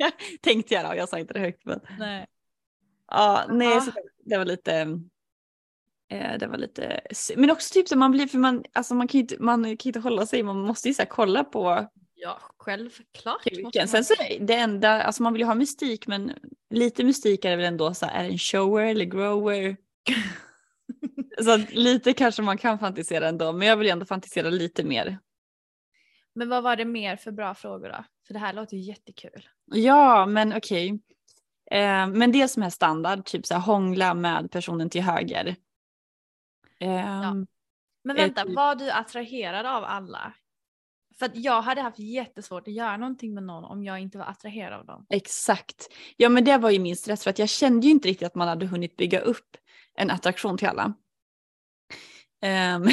[0.42, 1.64] Tänkte jag då, jag sa inte det högt.
[1.64, 1.80] Men...
[1.98, 2.26] Nej.
[3.10, 3.90] Ja, nej, så
[4.24, 5.00] det var lite.
[6.12, 7.00] Eh, det var lite,
[7.36, 9.88] men också typ så man blir, för man, alltså man kan ju inte, man kan
[9.88, 11.88] inte hålla sig, man måste ju så kolla på
[12.22, 13.42] Ja, självklart.
[13.42, 13.88] Kuken.
[13.88, 16.32] Sen så det enda, alltså man vill ju ha mystik men
[16.70, 19.76] lite mystik är det väl ändå så här, är det en shower eller grower?
[21.44, 25.18] så lite kanske man kan fantisera ändå men jag vill ändå fantisera lite mer.
[26.34, 28.04] Men vad var det mer för bra frågor då?
[28.26, 29.48] För det här låter ju jättekul.
[29.64, 30.92] Ja men okej.
[30.92, 31.80] Okay.
[31.80, 35.56] Eh, men det som är standard, typ så här hångla med personen till höger.
[36.80, 37.34] Eh, ja.
[38.04, 38.56] Men vänta, typ...
[38.56, 40.32] var du attraherad av alla?
[41.20, 44.24] För att jag hade haft jättesvårt att göra någonting med någon om jag inte var
[44.24, 45.06] attraherad av dem.
[45.10, 45.88] Exakt.
[46.16, 48.34] Ja men det var ju min stress för att jag kände ju inte riktigt att
[48.34, 49.56] man hade hunnit bygga upp
[49.94, 50.94] en attraktion till alla.
[52.76, 52.88] Um,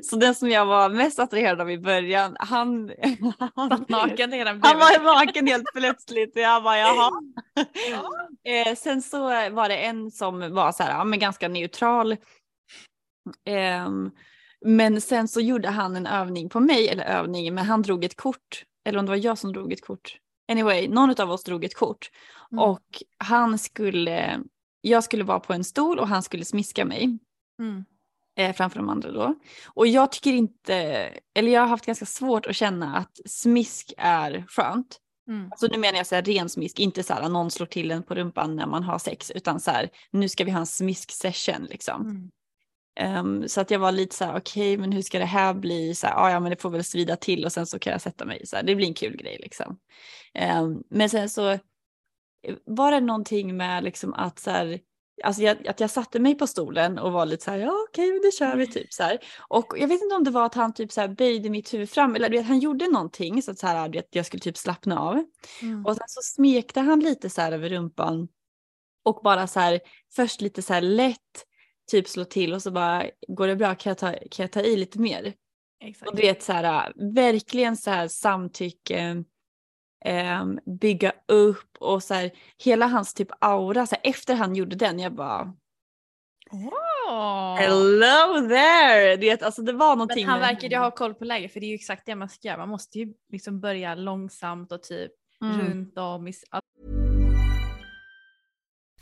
[0.02, 2.92] så den som jag var mest attraherad av i början, han,
[3.54, 7.10] han, naken han var naken helt plötsligt jag bara jaha.
[7.90, 8.10] Ja.
[8.50, 9.18] Eh, sen så
[9.50, 12.16] var det en som var så här, ja, men ganska neutral.
[13.86, 14.12] Um,
[14.64, 18.16] men sen så gjorde han en övning på mig, eller övning, men han drog ett
[18.16, 18.64] kort.
[18.84, 20.18] Eller om det var jag som drog ett kort.
[20.52, 22.10] Anyway, någon av oss drog ett kort.
[22.52, 22.64] Mm.
[22.64, 24.40] Och han skulle,
[24.80, 27.18] jag skulle vara på en stol och han skulle smiska mig.
[27.58, 27.84] Mm.
[28.36, 29.34] Eh, framför de andra då.
[29.66, 30.74] Och jag tycker inte,
[31.34, 34.98] eller jag har haft ganska svårt att känna att smisk är skönt.
[35.28, 35.48] Mm.
[35.50, 38.02] Alltså nu menar jag så här ren smisk, inte så här någon slår till en
[38.02, 41.10] på rumpan när man har sex, utan så här nu ska vi ha en smisk
[41.10, 42.02] session liksom.
[42.02, 42.30] Mm.
[43.00, 45.54] Um, så att jag var lite så här, okej, okay, men hur ska det här
[45.54, 45.94] bli?
[45.94, 48.00] Så här, ah, ja, men det får väl svida till och sen så kan jag
[48.00, 48.46] sätta mig.
[48.46, 49.78] Så här, det blir en kul grej liksom.
[50.58, 51.58] Um, men sen så eh,
[52.64, 54.80] var det någonting med liksom att så här,
[55.24, 58.08] alltså jag, att jag satte mig på stolen och var lite så här, ja okej,
[58.08, 59.18] okay, det kör vi typ så här.
[59.48, 61.90] Och jag vet inte om det var att han typ så här böjde mitt huvud
[61.90, 65.00] fram eller vet, han gjorde någonting så att så här, att jag skulle typ slappna
[65.00, 65.24] av.
[65.62, 65.86] Mm.
[65.86, 68.28] Och sen så smekte han lite så här över rumpan
[69.04, 69.80] och bara så här,
[70.16, 71.46] först lite så här lätt
[71.90, 74.60] typ slå till och så bara går det bra kan jag ta, kan jag ta
[74.60, 75.32] i lite mer.
[75.80, 76.10] Exakt.
[76.10, 79.24] Och du vet så här verkligen så här samtycke,
[80.04, 80.44] eh,
[80.80, 84.98] bygga upp och så här hela hans typ aura så här, efter han gjorde den
[84.98, 85.54] jag bara
[86.50, 87.56] Oh.
[87.56, 89.16] Hello there!
[89.16, 90.26] Du vet, alltså det var någonting.
[90.26, 92.28] Men han verkar ju ha koll på läget för det är ju exakt det man
[92.28, 92.58] ska göra.
[92.58, 95.60] Man måste ju liksom börja långsamt och typ mm.
[95.60, 96.28] runt om.
[96.28, 96.34] I,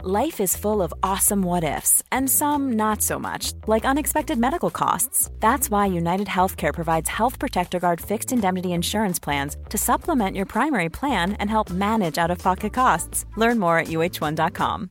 [0.00, 4.70] Life is full of awesome what ifs, and some not so much, like unexpected medical
[4.70, 5.30] costs.
[5.40, 10.46] That's why United Healthcare provides Health Protector Guard fixed indemnity insurance plans to supplement your
[10.46, 13.26] primary plan and help manage out of pocket costs.
[13.36, 14.90] Learn more at uh1.com.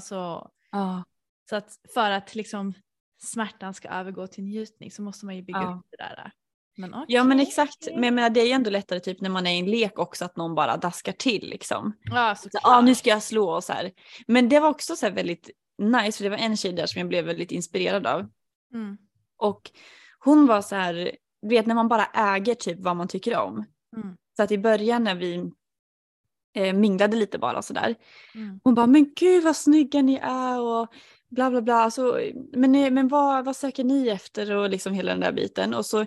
[0.00, 1.02] Så, oh.
[1.50, 2.74] så att för att liksom
[3.18, 5.78] smärtan ska övergå till njutning så måste man ju bygga oh.
[5.78, 6.32] upp det där.
[6.80, 7.04] Men okay.
[7.08, 9.54] Ja men exakt, men jag menar, det är ju ändå lättare typ när man är
[9.54, 11.96] i en lek också att någon bara daskar till liksom.
[12.02, 12.62] Ja såklart.
[12.62, 13.92] Så, ah, nu ska jag slå och så här.
[14.26, 17.08] Men det var också så väldigt nice för det var en tjej där som jag
[17.08, 18.28] blev väldigt inspirerad av.
[18.74, 18.98] Mm.
[19.36, 19.70] Och
[20.18, 23.64] hon var så här, du vet när man bara äger typ vad man tycker om.
[23.96, 24.16] Mm.
[24.36, 25.50] Så att i början när vi
[26.54, 27.94] eh, minglade lite bara sådär.
[28.34, 28.60] Mm.
[28.64, 30.88] Hon bara, men gud vad snygga ni är och
[31.30, 31.74] bla bla bla.
[31.74, 32.20] Alltså,
[32.52, 35.74] men men vad, vad söker ni efter och liksom hela den där biten.
[35.74, 36.06] Och så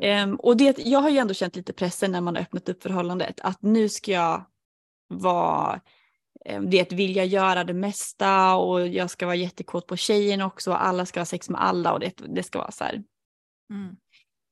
[0.00, 2.82] Um, och det, jag har ju ändå känt lite pressen när man har öppnat upp
[2.82, 4.44] förhållandet att nu ska jag
[5.08, 5.80] vara
[6.44, 10.84] eh, det vilja göra det mesta och jag ska vara jättekåt på tjejen också och
[10.84, 13.02] alla ska ha sex med alla och det, det ska vara så här.
[13.70, 13.96] Mm.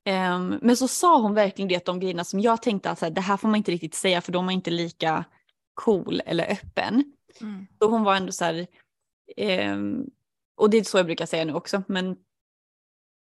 [0.09, 3.13] Um, men så sa hon verkligen det de grejerna som jag tänkte att så här,
[3.13, 5.25] det här får man inte riktigt säga för de är inte lika
[5.75, 7.13] cool eller öppen.
[7.41, 7.67] Mm.
[7.79, 8.67] Så hon var ändå så här,
[9.73, 10.11] um,
[10.57, 12.07] och det är så jag brukar säga nu också, men,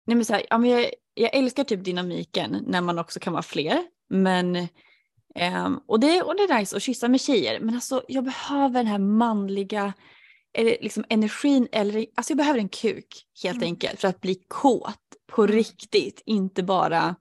[0.05, 3.33] nej men så här, ja, men jag, jag älskar typ dynamiken när man också kan
[3.33, 3.83] vara fler.
[4.09, 4.55] Men,
[5.65, 8.73] um, och, det, och det är nice att kyssa med tjejer, men alltså jag behöver
[8.73, 9.93] den här manliga
[10.53, 13.67] eller liksom energin, eller alltså jag behöver en kuk helt Mm.
[13.67, 14.95] enkelt för att bli kåt
[15.31, 15.55] på Mm.
[15.55, 17.15] riktigt, inte bara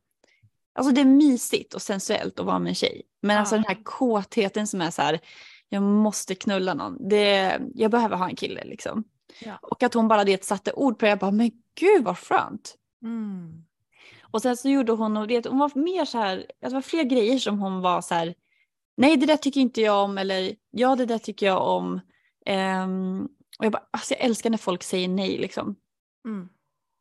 [0.72, 3.02] Alltså det är mysigt och sensuellt att vara med en tjej.
[3.22, 3.62] Men alltså Ja.
[3.62, 5.20] den här kåtheten som är så här,
[5.68, 7.08] jag måste knulla någon.
[7.08, 9.04] Det, jag behöver ha en kille liksom.
[9.40, 9.58] Ja.
[9.62, 11.50] Och att hon bara det satte ord på det, jag bara, men
[11.80, 12.74] gud vad skönt.
[13.04, 13.64] Mm.
[14.32, 17.04] Och sen så gjorde hon, och det, hon var mer så här, det var fler
[17.04, 18.34] grejer som hon var så här,
[18.96, 22.00] nej det där tycker inte jag om, eller ja det där tycker jag om.
[22.46, 25.76] Ehm, och jag bara, alltså jag älskar när folk säger nej liksom.
[26.26, 26.48] Mm.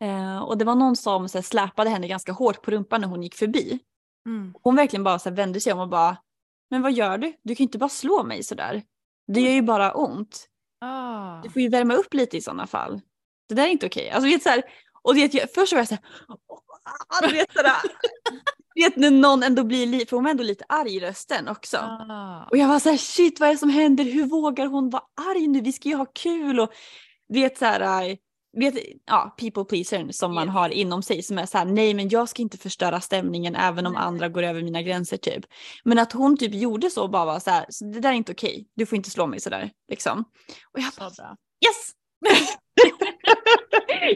[0.01, 3.07] Eh, och det var någon som så här, släpade henne ganska hårt på rumpan när
[3.07, 3.79] hon gick förbi.
[4.25, 4.53] Mm.
[4.61, 6.17] Hon verkligen bara så här, vände sig om och bara,
[6.69, 7.33] men vad gör du?
[7.43, 8.83] Du kan inte bara slå mig sådär.
[9.27, 10.47] Det gör ju bara ont.
[10.81, 11.41] Ah.
[11.41, 13.01] Du får ju värma upp lite i sådana fall.
[13.49, 14.09] Det där är inte okej.
[14.09, 14.63] Alltså, vet, så här,
[15.01, 16.03] och det, först var jag såhär,
[17.21, 17.75] du vet, sådär,
[18.75, 21.77] vet när någon ändå blir lite, för hon var ändå lite arg i rösten också.
[21.77, 22.47] Ah.
[22.51, 24.03] Och jag var så här, shit vad är det som händer?
[24.03, 25.61] Hur vågar hon vara arg nu?
[25.61, 26.71] Vi ska ju ha kul och
[27.33, 28.15] vet så här, äh,
[28.57, 28.73] vet,
[29.05, 30.53] ja, people pleaser som man Yes.
[30.53, 33.85] har inom sig som är så här, nej men jag ska inte förstöra stämningen även
[33.85, 34.01] om Nej.
[34.01, 35.45] andra går över mina gränser typ.
[35.83, 38.13] Men att hon typ gjorde så och bara var så här, så det där är
[38.13, 40.23] inte okej, du får inte slå mig sådär liksom.
[40.73, 41.91] Och jag bara, yes!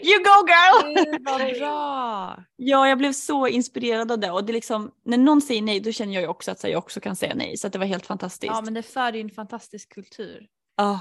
[0.03, 0.95] you go girl!
[0.95, 2.43] Gud, vad bra.
[2.55, 5.91] Ja, jag blev så inspirerad av det och det liksom, när någon säger nej då
[5.91, 8.05] känner jag ju också att jag också kan säga nej så att det var helt
[8.05, 8.53] fantastiskt.
[8.53, 10.47] Ja men det för ju en fantastisk kultur.
[10.77, 10.99] Ja.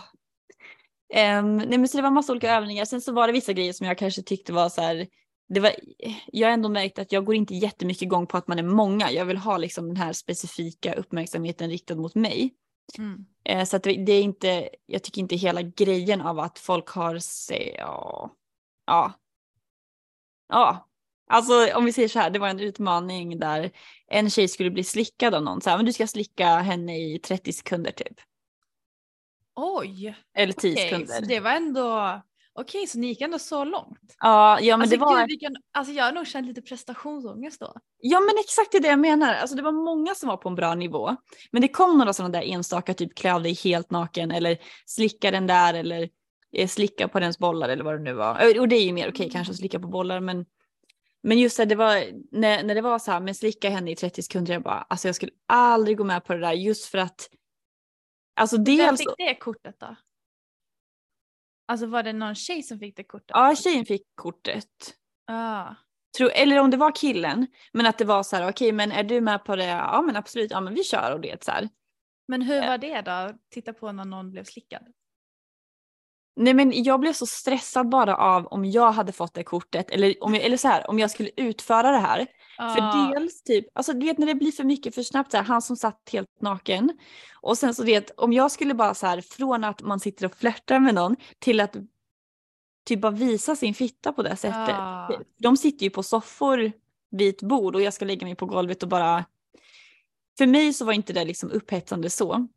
[1.14, 2.85] Ehm, nej men så det var massa olika övningar.
[2.85, 5.07] Sen så var det vissa grejer som jag kanske tyckte var så här.
[5.48, 5.72] Det var,
[6.27, 9.11] jag har ändå märkt att jag går inte jättemycket igång på att man är många.
[9.11, 12.55] Jag vill ha liksom den här specifika uppmärksamheten riktad mot mig.
[12.99, 13.27] Mm.
[13.45, 17.18] Eh, så att det, är inte, jag tycker inte hela grejen av att folk har
[17.18, 18.37] sig, ja,
[18.87, 19.12] ja.
[20.49, 20.88] Ja,
[21.27, 23.71] alltså om vi säger så här, det var en utmaning där
[24.07, 25.61] en tjej skulle bli slickad av någon.
[25.61, 28.21] Så här, men du ska slicka henne i 30 sekunder typ.
[29.55, 31.14] Oj, Eller 10 okej, sekunder.
[31.14, 32.21] så det var ändå,
[32.55, 34.17] okej så ni gick ändå så långt.
[34.19, 35.21] Ja, ja men alltså, det var...
[35.21, 37.75] gud, vilken, alltså jag har nog känt lite prestationsångest då.
[37.99, 39.35] Ja men exakt det det jag menar.
[39.35, 41.17] Alltså det var många som var på en bra nivå.
[41.51, 45.31] Men det kom några sådana där enstaka, typ klä av dig helt naken eller slicka
[45.31, 46.09] den där eller
[46.53, 48.61] eh, slicka på dens bollar eller vad det nu var.
[48.61, 50.47] Och det är ju mer okej kanske att slicka på bollar men
[51.23, 53.97] men just det, det var när, när det var så här med slicka henne i
[53.97, 56.99] 30 sekunder jag bara alltså jag skulle aldrig gå med på det där just för
[56.99, 57.29] att
[58.37, 59.97] alltså Vem dels fick det kortet då?
[61.66, 63.31] Alltså var det någon tjej som fick det kortet?
[63.31, 64.94] ja tjejen fick kortet.
[65.27, 65.75] Ah.
[66.16, 69.05] Tror, eller om det var killen men att det var så här okej men är
[69.05, 69.64] du med på det?
[69.64, 71.68] Ja men absolut, ja men vi kör och det så här.
[72.29, 73.38] Men hur var det då?
[73.51, 74.87] Titta på när någon blev slickad.
[76.37, 80.25] Nej men jag blev så stressad bara av om jag hade fått det kortet eller,
[80.25, 82.27] om jag, eller så här, om jag skulle utföra det här.
[82.59, 82.75] Ah.
[82.75, 85.45] För dels typ, alltså du vet när det blir för mycket för snabbt, så här,
[85.45, 86.99] han som satt helt naken.
[87.41, 90.37] Och sen så vet, om jag skulle bara så här från att man sitter och
[90.37, 91.77] flörtar med någon till att
[92.87, 94.75] typ bara visa sin fitta på det sättet.
[94.79, 95.11] Ah.
[95.38, 96.73] De sitter ju på soffor
[97.11, 99.25] vid ett bord och jag ska lägga mig på golvet och bara
[100.38, 102.49] för mig så var inte det liksom upphetsande så.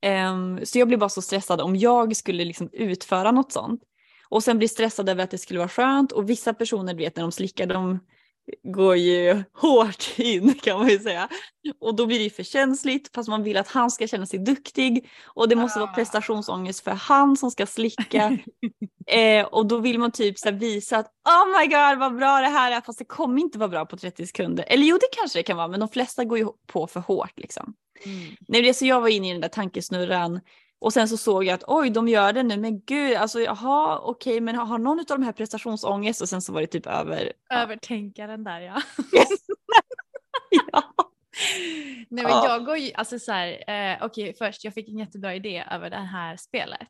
[0.00, 3.82] Ehm, så jag blev bara så stressad om jag skulle liksom utföra något sånt.
[4.28, 7.16] Och sen bli stressad över att det skulle vara skönt och vissa personer du vet
[7.16, 8.00] när de slickar de
[8.62, 11.28] går ju hårt in kan man ju säga.
[11.80, 14.38] Och då blir det ju för känsligt fast man vill att han ska känna sig
[14.38, 15.94] duktig och det måste vara Ah.
[15.94, 18.38] prestationsångest för han som ska slicka.
[19.06, 22.48] eh, och då vill man typ så visa att oh my god vad bra det
[22.48, 24.64] här är fast det kommer inte vara bra på 30 sekunder.
[24.68, 27.32] Eller jo det kanske det kan vara men de flesta går ju på för hårt
[27.36, 27.74] liksom.
[28.04, 28.36] Mm.
[28.48, 30.40] Nej, det är så jag var inne i den där tankesnurran
[30.78, 33.98] och sen så såg jag att oj de gör det nu men gud alltså jaha
[33.98, 36.86] okej men har, har någon av de här prestationsångest och sen så var det typ
[36.86, 37.32] över.
[37.48, 37.56] Ja.
[37.56, 38.82] Övertänkaren där ja.
[40.72, 40.82] ja.
[42.08, 42.48] Nej men Ja.
[42.48, 45.90] jag går ju, alltså så här, eh, okej först jag fick en jättebra idé över
[45.90, 46.88] det här spelet.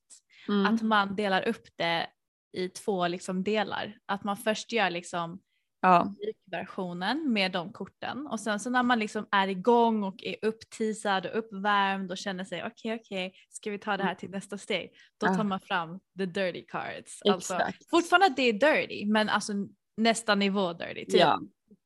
[0.48, 0.66] Mm.
[0.74, 2.06] Att man delar upp det
[2.52, 3.96] i två liksom delar.
[4.06, 5.38] Att man först gör liksom
[5.86, 6.14] ja.
[6.50, 11.26] versionen med de korten och sen så när man liksom är igång och är uppteasad
[11.26, 14.90] och uppvärmd och känner sig okej okej ska vi ta det här till nästa steg.
[15.20, 15.34] Då Ja.
[15.34, 17.22] tar man fram the dirty cards.
[17.22, 17.90] Alltså, Exakt.
[17.90, 19.52] fortfarande att det är dirty men alltså
[19.96, 21.04] nästa nivå dirty.
[21.04, 21.20] Typ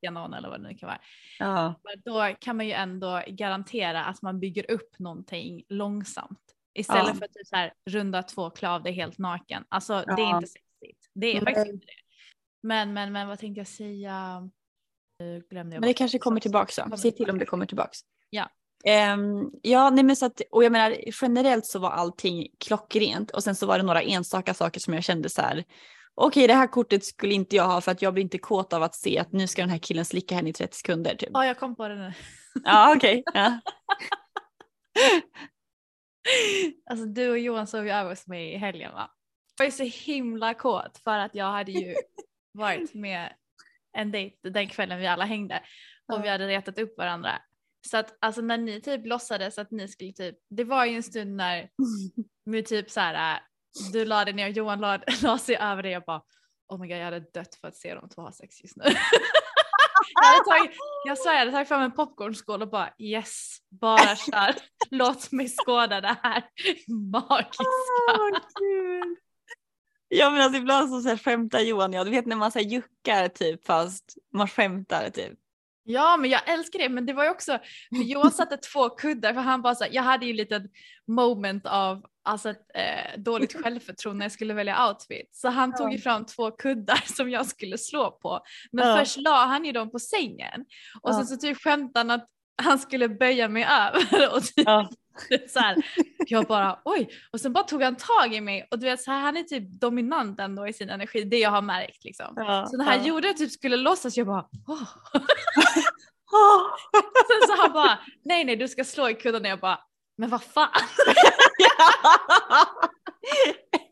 [0.00, 0.10] Ja.
[0.10, 1.00] någon eller vad det nu kan vara.
[1.38, 1.74] Ja.
[2.04, 6.40] Då kan man ju ändå garantera att man bygger upp någonting långsamt.
[6.74, 7.14] Istället Ja.
[7.14, 9.64] för att typ så här, runda två klä av dig helt naken.
[9.68, 10.36] Alltså det är Ja.
[10.36, 11.10] inte sexigt.
[11.14, 11.44] Det är Nej.
[11.44, 11.92] faktiskt inte det.
[12.62, 14.48] Men, men, men vad tänkte jag säga?
[15.50, 16.82] Glömde jag Men det kanske kommer Så- då.
[16.82, 17.32] kommer Se till tillbaka.
[17.32, 17.98] om det kommer tillbaks.
[18.30, 18.50] Ja.
[18.84, 23.44] Ehm, ja, nej men så att, och jag menar generellt så var allting klockrent och
[23.44, 25.64] sen så var det några enstaka saker som jag kände så här.
[26.14, 28.82] Okej, det här kortet skulle inte jag ha för att jag blir inte kåt av
[28.82, 31.28] att se att nu ska den här killen slicka henne i 30 sekunder typ.
[31.32, 32.12] Ja, jag kom på det nu.
[32.64, 33.22] Ja, okej.
[33.34, 33.60] Ja.
[36.90, 39.10] Alltså du och Johan sov ju över hos mig i helgen va?
[39.58, 41.94] Jag är så himla kåt för att jag hade ju
[42.52, 43.32] varit med
[43.92, 45.62] en dejt den kvällen vi alla hängde
[46.12, 47.42] och vi hade retat upp varandra.
[47.88, 51.02] Så att alltså när ni typ låtsades att ni skulle typ, det var ju en
[51.02, 51.70] stund när
[52.44, 53.40] vi typ så här, äh,
[53.92, 56.22] du la dig ner och Johan la, la sig över dig och bara
[56.68, 58.84] oh my god jag hade dött för att se dem två ha sex just nu.
[60.14, 60.72] jag, tagit,
[61.06, 64.54] jag sa jag hade tagit fram en popcornskål och bara yes, bara kör.
[64.90, 66.44] Låt mig skåda det här
[67.12, 67.64] magiska.
[68.60, 69.16] Gud.
[70.12, 72.58] Ja men alltså ibland så, så här skämtar Johan ja, du vet när man så
[72.58, 75.38] här juckar typ fast man skämtar typ.
[75.84, 77.58] Ja men jag älskar det men det var ju också,
[77.96, 80.62] för Johan satte två kuddar för han bara så här, jag hade ju lite
[81.06, 85.28] moment av alltså ett eh, dåligt självförtroende när jag skulle välja outfit.
[85.32, 88.40] Så han tog ju fram två kuddar som jag skulle slå på.
[88.72, 88.96] Men Ja.
[88.98, 90.60] först la han ju dem på sängen
[91.02, 91.14] och Ja.
[91.14, 92.28] sen så typ skämtade han att
[92.62, 94.90] han skulle böja mig över och typ Ja.
[95.48, 95.76] så här,
[96.26, 99.10] jag bara oj och sen bara tog han tag i mig och du vet så
[99.10, 102.32] här, han är typ dominant ändå i sin energi, det jag har märkt liksom.
[102.36, 103.06] Ja, Så när han ja.
[103.06, 104.44] gjorde jag typ skulle låtsas jag bara.
[104.68, 104.82] Åh.
[107.28, 109.78] Sen så han bara, nej nej du ska slå i kudden och jag bara,
[110.18, 110.68] men vad fan.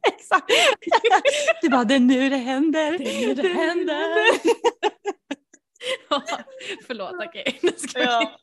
[0.09, 0.53] Exakt.
[1.63, 2.99] Du bara det är nu det händer.
[2.99, 4.15] Det är nu det händer.
[6.87, 7.61] Förlåt okej.
[7.77, 8.39] Ska Ja.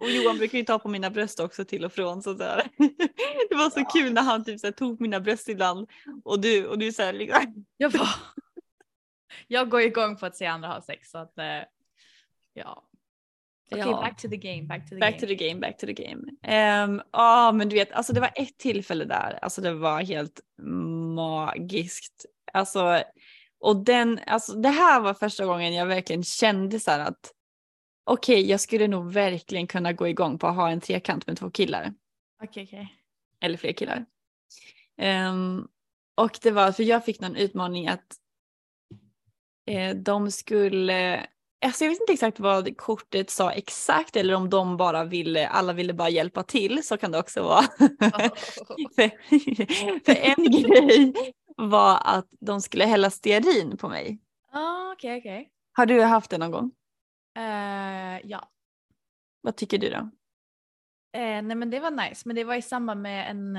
[0.00, 2.62] Och Johan brukar ju ta på mina bröst också till och från så där.
[3.48, 5.88] Det var så kul när han typ så här, tog mina bröst ibland
[6.24, 7.64] och du och du så här, liksom.
[7.76, 8.08] Jag bara,
[9.46, 11.44] jag går igång på att se andra ha sex så att eh,
[12.54, 12.84] ja.
[13.70, 13.92] Okej Ja.
[14.00, 15.20] back to the game, back to the Back game.
[15.20, 16.22] to the game, back to the game.
[16.42, 20.40] Ehm, Ja men du vet, alltså det var ett tillfälle där, alltså det var helt
[21.14, 22.26] magiskt.
[22.52, 23.02] Alltså,
[23.60, 27.32] och den, alltså det här var första gången jag verkligen kände så här att
[28.04, 31.50] okej, jag skulle nog verkligen kunna gå igång på att ha en trekant med två
[31.50, 31.94] killar.
[32.42, 32.94] Okej okej.
[33.40, 34.06] Eller fler killar.
[34.98, 35.68] Ehm,
[36.16, 38.06] och det var, för jag fick någon utmaning att
[39.66, 41.26] eh, de skulle,
[41.66, 45.72] alltså jag vet inte exakt vad kortet sa exakt eller om de bara ville, alla
[45.72, 47.62] ville bara hjälpa till, så kan det också vara.
[48.96, 49.10] för,
[50.04, 54.18] för en grej var att de skulle hälla stearin på mig.
[54.52, 55.52] Ah, Okej okej.
[55.72, 56.70] Har du haft det någon gång?
[57.36, 58.50] Eh, Ja.
[59.40, 59.96] Vad tycker du då?
[61.12, 63.58] Eh, nej men det var nice men det var i samband med en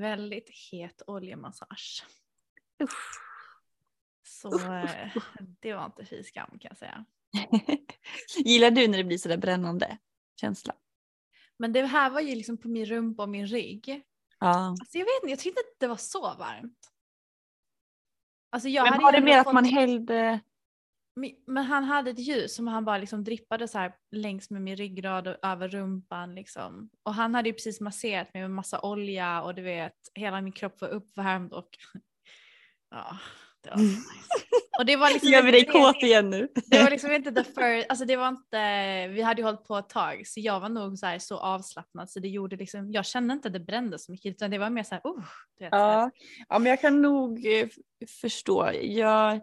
[0.00, 2.06] väldigt het oljemassage.
[2.82, 3.20] Usch.
[4.26, 5.16] Så eh,
[5.60, 7.04] det var inte fy skam kan jag säga.
[8.44, 9.98] Gillar du när det blir sådär brännande
[10.40, 10.74] känsla?
[11.56, 14.02] Men det här var ju liksom på min rumpa och min rygg.
[14.38, 14.68] Ja.
[14.80, 16.90] Alltså jag vet inte, jag tyckte inte det var så varmt.
[18.54, 20.40] Alltså jag Men var det mer att fått- man hällde
[21.46, 24.76] Men han hade ett ljus som han bara liksom drippade så här längs med min
[24.76, 26.90] ryggrad och över rumpan liksom.
[27.02, 30.52] Och han hade ju precis masserat mig med massa olja och du vet hela min
[30.52, 31.68] kropp var uppvärmd och
[32.90, 33.18] ja,
[33.62, 34.04] det var så nice.
[34.78, 36.48] Och det var liksom Gör vi dig kåt igen nu?
[36.66, 39.76] Det var liksom inte the first, alltså det var inte, vi hade ju hållit på
[39.76, 43.06] ett tag så jag var nog så, här så avslappnad så det gjorde liksom, jag
[43.06, 45.02] kände inte att det brände så mycket utan det var mer så här,
[45.58, 45.98] du vet, så här.
[46.00, 46.10] Ja.
[46.48, 47.68] ja, men jag kan nog eh,
[48.20, 48.70] förstå.
[48.82, 49.40] Jag,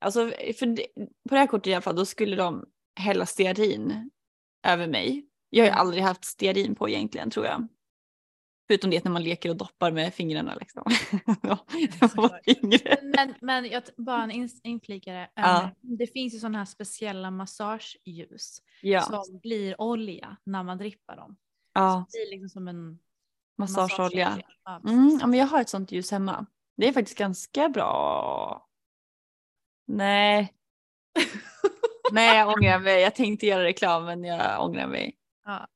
[0.00, 0.86] alltså, för det,
[1.28, 2.64] på det här kortet i alla fall, då skulle de
[3.00, 4.10] hälla stearin
[4.66, 5.24] över mig.
[5.50, 5.80] Jag har ju Mm.
[5.80, 7.68] aldrig haft stearin på egentligen tror jag.
[8.68, 10.84] Förutom det när man leker och doppar med fingrarna liksom.
[11.42, 11.58] ja.
[13.02, 15.22] Men, men jag bara en inflikare.
[15.22, 15.70] Um, Ja.
[15.80, 21.36] Det finns ju sådana här speciella massageljus Ja, som blir olja när man drippar dem.
[21.74, 22.98] ja, Det blir liksom som en
[23.58, 24.38] massageolja.
[24.64, 24.98] Ja, precis.
[24.98, 26.46] Mm, ja, men jag har ett sånt ljus hemma.
[26.76, 28.68] Det är faktiskt ganska bra.
[29.86, 30.54] Nej.
[32.12, 33.00] Nej, jag ångrar mig.
[33.02, 35.16] Jag tänkte göra reklam men jag ångrar mig.
[35.44, 35.66] Ja.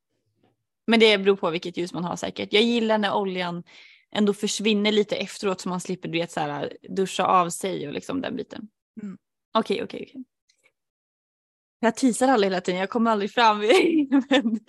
[0.86, 2.52] Men det beror på vilket ljus man har säkert.
[2.52, 3.62] Jag gillar när oljan
[4.14, 7.92] ändå försvinner lite efteråt så man slipper du vet, så här, duscha av sig och
[7.92, 8.68] liksom den biten.
[9.02, 9.18] Mm.
[9.58, 10.24] Okej, okej, okej.
[11.80, 13.58] Jag teasar alla hela tiden, jag kommer aldrig fram.
[14.30, 14.60] men,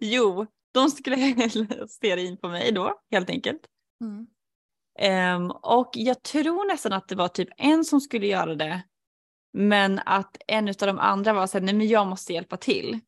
[0.00, 3.60] jo, de skulle hälla stearin på mig då helt enkelt.
[4.00, 4.26] Mm.
[4.98, 8.82] Ehm, och jag tror nästan att det var typ en som skulle göra det
[9.52, 13.00] Men att en av de andra var så här, nej men jag måste hjälpa till.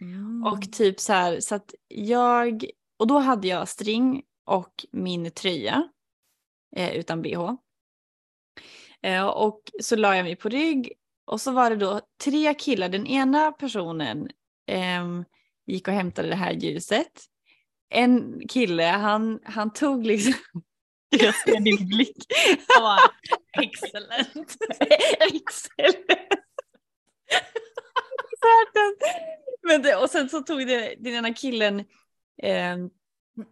[0.00, 0.44] Mm.
[0.44, 2.64] Och typ så här, så att jag,
[2.98, 5.88] och då hade jag string och min tröja
[6.76, 7.52] eh, utan bh.
[9.02, 10.92] Eh, och så la jag mig på rygg
[11.24, 12.88] och så var det då tre killar.
[12.88, 14.28] Den ena personen
[14.66, 15.24] ehm,
[15.66, 17.24] gick och hämtade det här ljuset.
[17.88, 20.34] En kille, han, han tog liksom
[21.08, 22.16] jag ser din blick.
[22.68, 22.98] Ja,
[23.62, 24.56] excellent.
[25.20, 26.06] Excellent.
[29.64, 31.80] Men det, och sen så tog det, den ena killen,
[32.42, 32.76] eh,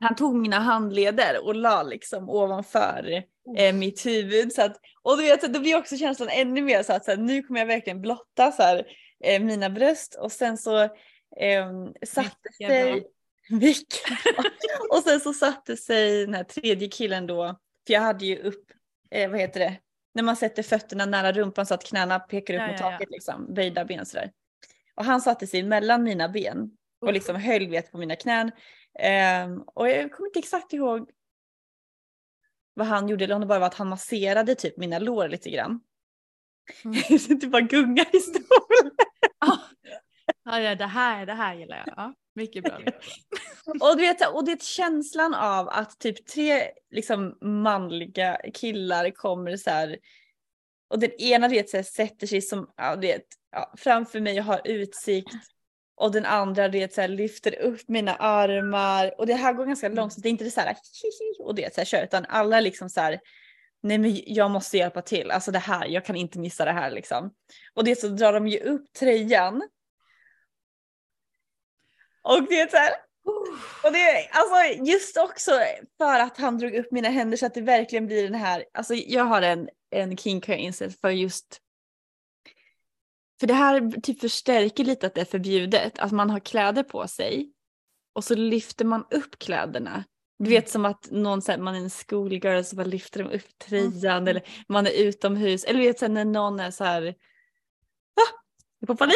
[0.00, 3.24] han tog mina handleder och la liksom ovanför
[3.56, 4.52] eh, mitt huvud.
[4.52, 7.18] Så att, och du vet, då blir också känslan ännu mer så att så här,
[7.18, 8.86] nu kommer jag verkligen blotta så här,
[9.24, 10.82] eh, mina bröst och sen så
[11.36, 11.70] eh,
[12.06, 13.06] satte sig
[13.50, 14.00] mycket
[14.90, 18.64] och sen så satte sig den här tredje killen då, för jag hade ju upp,
[19.10, 19.76] eh, vad heter det,
[20.14, 22.92] när man sätter fötterna nära rumpan så att knäna pekar upp Ja, mot ja, ja.
[22.92, 24.30] taket liksom, böjda ben sådär.
[24.95, 26.70] Och han satte sig mellan mina ben
[27.01, 28.51] och liksom höll vet på mina knän.
[28.99, 31.11] Ehm, och jag kommer inte exakt ihåg
[32.74, 35.51] vad han gjorde, eller om det bara var att han masserade typ mina lår lite
[35.51, 35.80] grann.
[36.84, 37.18] Mm.
[37.18, 38.93] Så det bara gungar i stolen.
[40.45, 41.95] Ja, ja, det här, det här gillar jag.
[41.97, 42.78] Ja, mycket bra.
[43.80, 49.57] Och du vet, och det är känslan av att typ tre liksom manliga killar kommer
[49.57, 49.99] så här.
[50.88, 54.20] Och den ena du vet, så här, sätter sig som, ja, du vet, ja, framför
[54.20, 55.34] mig och har utsikt.
[55.94, 59.14] Och den andra du vet, så här, lyfter upp mina armar.
[59.18, 60.22] Och det här går ganska långsamt.
[60.22, 60.76] Det är inte det så här
[61.38, 62.05] och det så här, kör.
[62.05, 63.20] Utan alla liksom så här.
[63.82, 65.30] Nej men jag måste hjälpa till.
[65.30, 67.34] Alltså det här, jag kan inte missa det här liksom.
[67.74, 69.62] Och det så drar de ju upp tröjan.
[72.22, 72.92] Och det är så här.
[73.84, 75.50] Och det alltså just också
[75.98, 78.94] för att han drog upp mina händer så att det verkligen blir den här, alltså
[78.94, 81.61] jag har en, en kink har jag insett för just
[83.43, 87.09] för det här typ förstärker lite att det är förbjudet, att man har kläder på
[87.09, 87.53] sig
[88.12, 90.05] och så lyfter man upp kläderna.
[90.38, 93.59] Du vet som att någon säger man är en schoolgirl så bara lyfter de upp
[93.59, 97.09] tröjan eller man är utomhus eller du vet sen när någon är så här
[98.14, 98.38] ah,
[98.78, 99.14] jag får panik.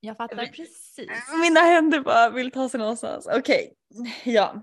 [0.00, 1.08] Jag fattar precis.
[1.40, 3.28] Mina händer bara vill ta sig någonstans.
[3.32, 3.74] Okej,
[4.24, 4.62] ja.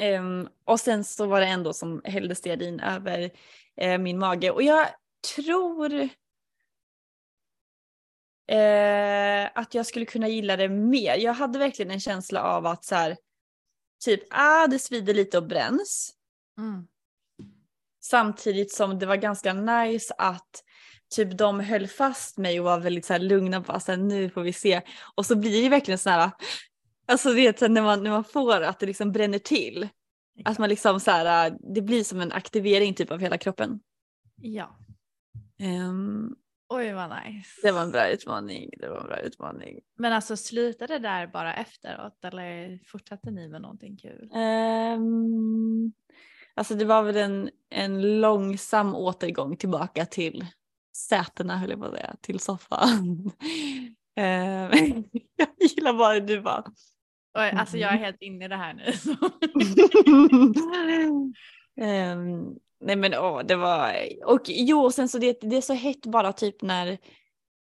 [0.00, 3.30] Ehm, och sen så var det ändå som hällde stearin över
[3.76, 4.86] eh, min mage och jag
[5.36, 6.08] tror
[8.48, 11.16] eh, att jag skulle kunna gilla det mer.
[11.16, 13.16] Jag hade verkligen en känsla av att så här,
[14.04, 16.14] typ, ah det svider lite och bränns.
[16.58, 16.86] Mm.
[18.02, 20.62] Samtidigt som det var ganska nice att
[21.14, 24.42] typ de höll fast mig och var väldigt så här lugna så här, nu får
[24.42, 24.82] vi se.
[25.14, 26.30] Och så blir det verkligen så här,
[27.06, 29.88] alltså vet när man, när man får att det liksom bränner till.
[30.44, 33.80] Att man liksom så här, det blir som en aktivering typ av hela kroppen.
[34.36, 34.78] Ja.
[35.58, 36.36] Ehm,
[36.68, 37.60] Oj vad nice.
[37.62, 39.80] det var en bra utmaning, det var en bra utmaning.
[39.98, 44.30] Men alltså slutade det där bara efteråt eller fortsatte ni med någonting kul?
[44.32, 45.92] Um,
[46.54, 50.46] alltså det var väl en, en långsam återgång tillbaka till
[50.96, 53.30] sätena höll jag på att säga, till soffan.
[54.18, 54.70] Ehm,
[55.36, 56.64] jag gillar bara du bara.
[57.38, 58.92] Oj, alltså jag är helt inne i det här nu.
[61.84, 65.72] Ehm, nej men åh, det var, och jo och sen så det, det är så
[65.72, 66.98] hett bara typ när,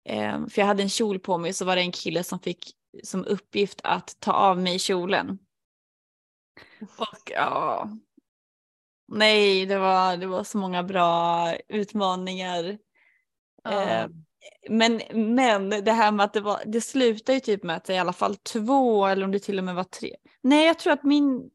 [0.10, 2.72] ehm, för jag hade en kjol på mig så var det en kille som fick
[3.04, 5.40] som uppgift att ta av mig kjolen.
[6.98, 7.90] Och ja,
[9.08, 12.78] nej det var, det var så många bra utmaningar.
[13.64, 13.82] Ja.
[13.82, 14.08] Eh,
[14.70, 17.94] men, men det här med att det var, det slutar ju typ med att det
[17.94, 20.16] i alla fall två eller om det till och med var tre.
[20.42, 21.50] Nej jag tror att min,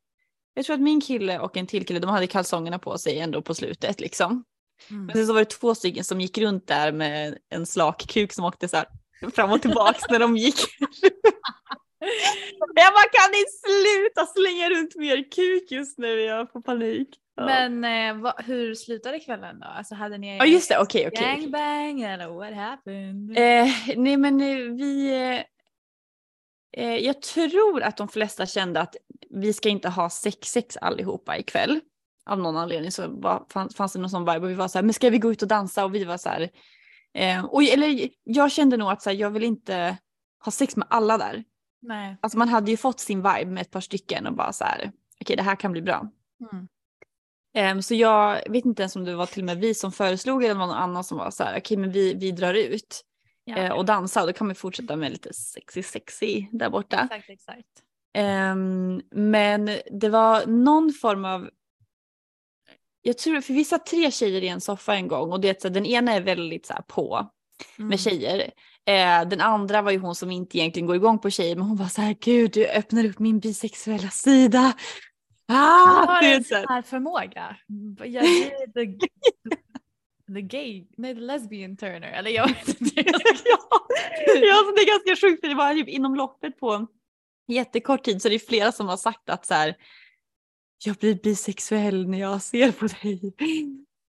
[0.58, 3.42] jag tror att min kille och en till kille de hade kalsongerna på sig ändå
[3.42, 4.44] på slutet liksom.
[4.90, 5.06] Mm.
[5.06, 8.32] Men sen så var det två stycken som gick runt där med en slak kuk
[8.32, 8.86] som åkte så här
[9.34, 10.54] fram och tillbaks när de gick.
[12.74, 17.08] jag bara kan ni sluta slänga runt mer kuk just nu, jag får panik.
[17.36, 17.46] Ja.
[17.46, 19.66] Men eh, vad, hur slutade kvällen då?
[19.66, 21.08] Alltså hade ni Ja just det, okej.
[21.08, 21.24] okej.
[21.24, 23.38] gangbang eller what happened?
[23.38, 25.10] Eh, nej men eh, vi...
[25.10, 28.96] Eh, eh, jag tror att de flesta kände att
[29.30, 31.80] vi ska inte ha sex sex allihopa ikväll.
[32.26, 34.78] Av någon anledning så var, fanns, fanns det någon sån vibe och vi var så
[34.78, 35.84] här, men ska vi gå ut och dansa?
[35.84, 36.50] Och vi var så här,
[37.14, 39.96] eh, och, eller jag kände nog att så här, jag vill inte
[40.44, 41.44] ha sex med alla där.
[41.82, 42.16] Nej.
[42.20, 44.92] Alltså man hade ju fått sin vibe med ett par stycken och bara så här,
[45.20, 46.10] okej det här kan bli bra.
[46.52, 46.68] Mm.
[47.54, 50.44] Ehm, så jag vet inte ens om det var till och med vi som föreslog
[50.44, 53.04] eller någon annan som var så här, okej men vi, vi drar ut
[53.48, 57.08] Ja, eh, och dansar och då kan vi fortsätta med lite sexy sexy där borta.
[57.10, 57.82] exakt, exakt.
[58.18, 61.50] Ehm, men det var någon form av,
[63.02, 65.68] jag tror, för vi satt tre tjejer i en soffa en gång och det, så
[65.68, 67.30] den ena är väldigt så här, på
[67.78, 67.88] Mm.
[67.88, 68.40] med tjejer.
[68.86, 71.76] Eh, den andra var ju hon som inte egentligen går igång på tjejer men hon
[71.76, 74.72] var så här gud du öppnar upp min bisexuella sida.
[75.46, 77.56] Jag Ah, har du en sån här förmåga.
[77.98, 78.98] Jag är the,
[80.34, 82.12] the gay, nej the lesbian turner.
[82.12, 82.92] Eller jag vet inte.
[83.44, 83.58] ja,
[84.26, 86.86] ja det är ganska sjukt för det var typ inom loppet på
[87.48, 89.76] jättekort tid så det är flera som har sagt att så här,
[90.84, 93.20] jag blir bisexuell när jag ser på dig.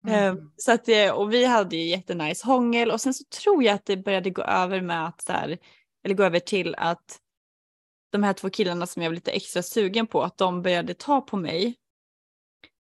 [0.07, 0.51] Eh, Mm.
[0.57, 3.85] Så att, det- och vi hade ju jättenice hångel och sen så tror jag att
[3.85, 5.57] det började gå över med att så här,
[6.05, 7.19] eller gå över till att
[8.11, 11.21] de här två killarna som jag var lite extra sugen på att de började ta
[11.21, 11.75] på mig.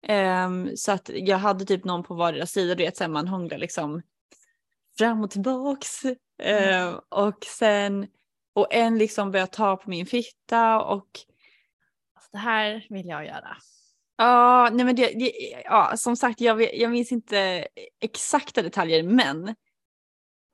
[0.06, 3.28] Ehm, så att jag hade typ någon på vardera sida, du vet så här, man
[3.28, 4.02] hånglar liksom
[4.98, 6.02] fram och tillbaks.
[6.42, 8.06] Ehm, och sen,
[8.58, 11.08] och en liksom började ta på min fitta och
[12.14, 13.56] Alltså, det här vill jag göra.
[14.16, 15.32] Ja, nej men det, det,
[15.64, 17.68] ja, som sagt jag, jag minns inte
[18.00, 19.54] exakta detaljer men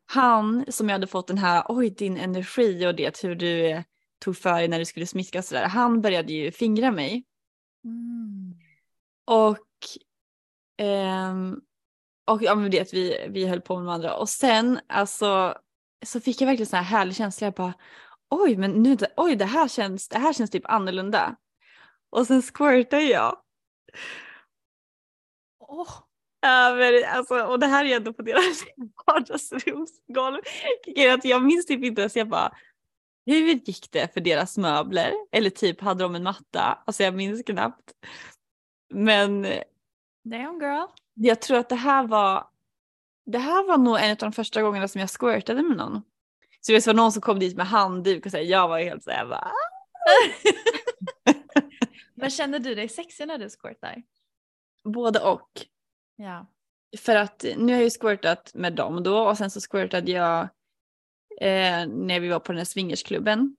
[0.06, 3.82] han som jag hade fått den här, oj din energi och det hur du
[4.18, 7.24] tog för dig när du skulle smiska och sådär, han började ju fingra mig
[7.84, 8.54] Mm.
[9.24, 9.66] och
[10.76, 11.60] ehm,
[12.24, 15.58] och ja men det vi, vi höll på med varandra och sen alltså
[16.04, 17.74] så fick jag verkligen sån här härlig känsla, jag bara
[18.30, 21.36] oj men nu, oj det här känns, det här känns typ annorlunda.
[22.10, 23.36] Och sen squirtade jag.
[25.60, 26.04] Åh,
[26.44, 28.64] Ja, men alltså, och det här är ändå på deras
[29.06, 30.40] vardagsrumsgolv.
[31.22, 32.52] Jag minns typ inte ens, jag bara,
[33.26, 35.12] hur gick det för deras möbler?
[35.32, 36.82] Eller typ, hade de en matta?
[36.86, 37.92] Alltså jag minns knappt.
[38.94, 39.42] Men
[40.24, 40.86] damn girl.
[41.14, 42.48] jag tror att det här var,
[43.26, 46.02] det här var nog en av de första gångerna som jag squirtade med någon.
[46.60, 49.04] Så det var någon som kom dit med handduk och så här, jag var helt
[49.04, 49.50] såhär, bara,
[52.14, 54.02] Men kände du dig sexig när du squirtar?
[54.84, 55.66] både och.
[56.16, 56.46] Ja.
[56.98, 60.40] För att nu har jag ju squirtat med dem då och sen så squirtade jag
[61.40, 63.56] eh, när vi var på den här swingersklubben.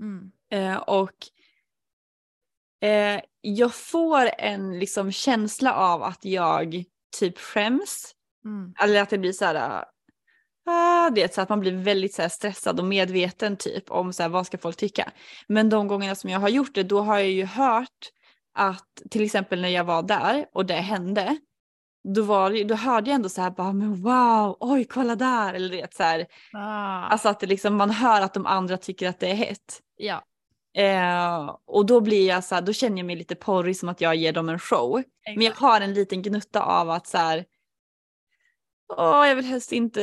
[0.00, 0.32] Mm.
[0.50, 1.14] Eh, och
[2.88, 6.84] eh, jag får en liksom känsla av att jag
[7.18, 8.14] typ skäms.
[8.44, 8.74] Mm.
[8.78, 9.84] Eller att det blir så här,
[10.66, 14.22] ah, det, så att man blir väldigt så här, stressad och medveten typ om så
[14.22, 15.10] här, vad ska folk tycka.
[15.48, 18.10] Men de gångerna som jag har gjort det då har jag ju hört
[18.54, 21.36] att till exempel när jag var där och det hände.
[22.14, 25.76] Då, var, då hörde jag ändå så här bara men wow, oj kolla där eller
[25.76, 26.26] det så här.
[26.52, 27.06] Ah.
[27.06, 29.80] Alltså att det liksom, man hör att de andra tycker att det är hett.
[29.96, 30.22] ja.
[30.74, 34.00] Eh, och då blir jag så här, då känner jag mig lite porrig som att
[34.00, 35.02] jag ger dem en show.
[35.24, 35.60] Men jag exakt.
[35.60, 37.44] har en liten gnutta av att så här,
[38.96, 40.02] åh jag vill helst inte,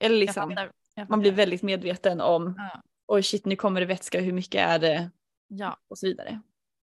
[0.00, 1.36] eller Jag liksom, fattar, jag man blir fattar.
[1.36, 2.82] väldigt medveten om, Ja.
[3.06, 5.10] oj shit nu kommer det vätska, hur mycket är det?
[5.48, 5.76] Ja.
[5.88, 6.40] Och så vidare.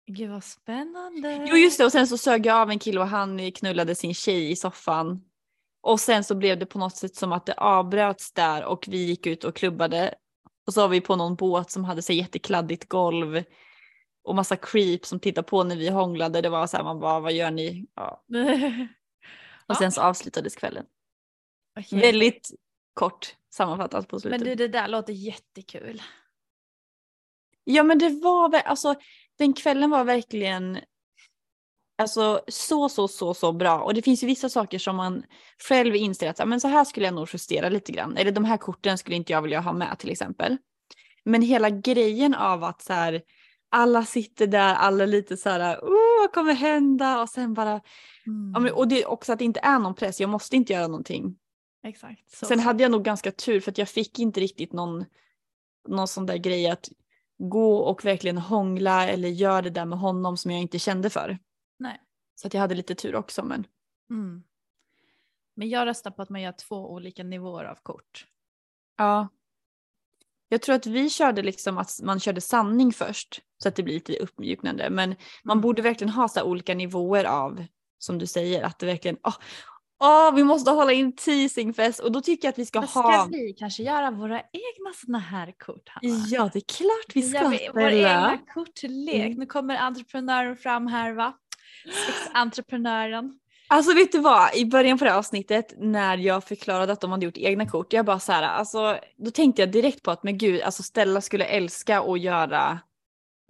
[0.07, 1.45] Gud vad spännande.
[1.49, 4.13] Jo just det och sen så sög jag av en kille och han knullade sin
[4.13, 5.21] tjej i soffan.
[5.81, 8.97] Och sen så blev det på något sätt som att det avbröts där och vi
[9.05, 10.15] gick ut och klubbade.
[10.67, 13.43] Och så var vi på någon båt som hade så jättekladdigt golv.
[14.23, 16.41] Och massa creep som tittade på när vi hånglade.
[16.41, 17.87] Det var så här man bara vad gör ni?
[17.95, 18.23] Ja.
[19.67, 19.75] Och Ja.
[19.75, 20.85] sen så avslutades kvällen.
[21.79, 21.99] Okej.
[21.99, 22.51] Väldigt
[22.93, 24.39] kort sammanfattat på slutet.
[24.39, 26.01] Men du det där låter jättekul.
[27.63, 28.95] Ja men det var väl, alltså
[29.37, 30.79] den kvällen var verkligen
[31.97, 35.23] alltså så så så så bra och det finns ju vissa saker som man
[35.67, 38.57] själv inser att men så här skulle jag nog justera lite grann eller de här
[38.57, 40.57] korten skulle inte jag vilja ha med till exempel.
[41.25, 43.21] Men hela grejen av att så här
[43.73, 47.21] alla sitter där, alla lite så här, oh, vad kommer hända?
[47.21, 47.81] Och sen bara,
[48.59, 50.87] men, och det är också att det inte är någon press, jag måste inte göra
[50.87, 51.39] någonting.
[51.83, 52.31] Exakt.
[52.31, 55.05] Så, Sen hade jag nog ganska tur för att jag fick inte riktigt någon,
[55.87, 56.89] någon sån där grej att
[57.37, 61.37] gå och verkligen hångla eller göra det där med honom som jag inte kände för.
[61.79, 62.01] Nej.
[62.35, 63.67] Så att jag hade lite tur också men.
[64.09, 64.43] Mm.
[65.55, 68.27] Men jag röstar på att man gör två olika nivåer av kort.
[68.97, 69.27] Ja.
[70.49, 73.93] Jag tror att vi körde liksom att man körde sanning först så att det blir
[73.93, 77.65] lite uppmjuknande men man borde verkligen ha så olika nivåer av
[77.99, 79.35] som du säger att det verkligen, åh,
[80.03, 83.27] åh, vi måste hålla in teasingfest och då tycker jag att vi ska ska ha.
[83.31, 86.25] vi kanske göra våra egna sådana här kort Hanna?
[86.27, 89.25] Ja det är klart vi ska gör vi vår egna kortlek.
[89.25, 89.39] Mm.
[89.39, 91.33] Nu kommer entreprenören fram här va?
[92.07, 93.39] Sexentreprenören.
[93.67, 97.11] Alltså vet du vad, i början på det här avsnittet när jag förklarade att de
[97.11, 100.23] hade gjort egna kort, jag bara så här, alltså då tänkte jag direkt på att
[100.23, 102.79] men gud, alltså Stella skulle älska att göra,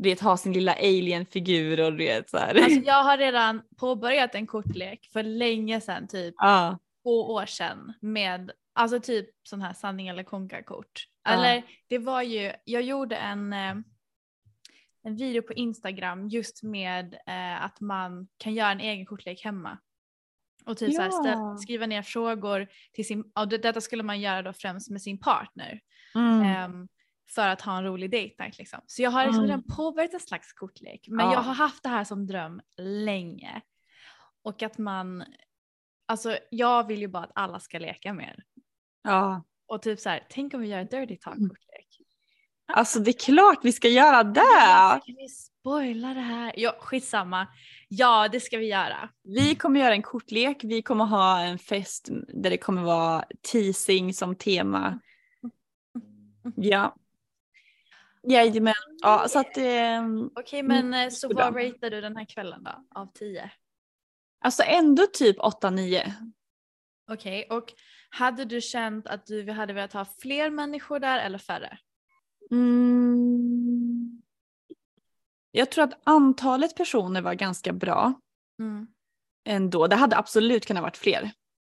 [0.03, 2.55] du vet ha sin lilla alien-figur och du vet så här.
[2.55, 6.79] Alltså jag har redan påbörjat en kortlek för länge sedan, typ ja.
[7.03, 11.07] två år sedan med alltså typ sån här sanning eller konka-kort.
[11.23, 11.31] Ja.
[11.31, 13.75] Eller det var ju, jag gjorde en, eh,
[15.03, 19.77] en video på Instagram just med eh, att man kan göra en egen kortlek hemma.
[20.65, 21.57] Och typ så här, ställ, Ja.
[21.57, 25.19] skriva ner frågor till sin, ja, det, detta skulle man göra då främst med sin
[25.19, 25.79] partner.
[26.15, 26.41] Mm.
[26.41, 26.87] ehm,
[27.35, 28.79] för att ha en rolig date night liksom.
[28.85, 29.49] Så jag har liksom Mm.
[29.49, 31.07] redan påbörjat en slags kortlek.
[31.09, 31.33] Men Ja.
[31.33, 33.61] jag har haft det här som dröm länge.
[34.43, 35.23] Och att man,
[36.05, 38.43] alltså jag vill ju bara att alla ska leka mer.
[39.03, 39.43] Ja.
[39.67, 41.87] Och typ så här, tänk om vi gör en dirty talk kortlek.
[42.73, 45.01] Alltså det är klart vi ska göra det.
[45.05, 46.53] Kan vi spoila det här?
[46.57, 47.47] Ja, skitsamma.
[47.87, 49.09] Ja, det ska vi göra.
[49.23, 54.13] Vi kommer göra en kortlek, vi kommer ha en fest där det kommer vara teasing
[54.13, 54.99] som tema.
[56.55, 56.95] Ja.
[58.27, 58.73] Jajamän.
[59.01, 62.99] Ja, så att ehm, Okej, men eh, så vad ratear du den här kvällen då?
[62.99, 63.51] Av 10?
[64.45, 66.11] alltså ändå typ 8-9.
[67.11, 67.73] Okej, och
[68.09, 71.77] hade du känt att du hade velat ha fler människor där eller färre?
[72.51, 74.21] Mm.
[75.51, 78.13] Jag tror att antalet personer var ganska bra
[78.59, 78.87] Mm.
[79.45, 79.87] ändå.
[79.87, 81.31] Det hade absolut kunnat varit fler.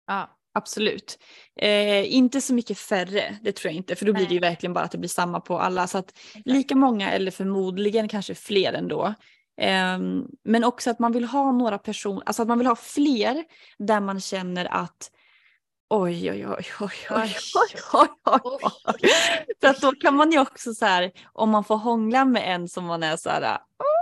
[0.07, 0.36] Ja.
[0.57, 1.19] Absolut.
[1.61, 3.95] Eh, inte så mycket färre, det tror jag inte.
[3.95, 4.49] För då blir det ju Nej.
[4.49, 5.87] verkligen bara att det blir samma på alla.
[5.87, 6.13] Så att
[6.45, 9.13] lika många eller förmodligen kanske fler ändå.
[9.61, 13.43] Ehm, men också att man vill ha några personer, alltså att man vill ha fler
[13.77, 15.11] där man känner att
[15.89, 17.35] oj, oj, oj, oj, oj, oj,
[17.93, 18.59] oj, oj,
[19.03, 19.11] oj.
[19.61, 22.69] För att då kan man ju också så här, om man får hångla med en
[22.69, 23.97] som man är så här, oh,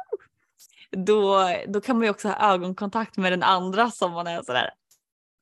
[1.06, 4.54] då, då kan man ju också ha ögonkontakt med den andra som man är så
[4.54, 4.70] där.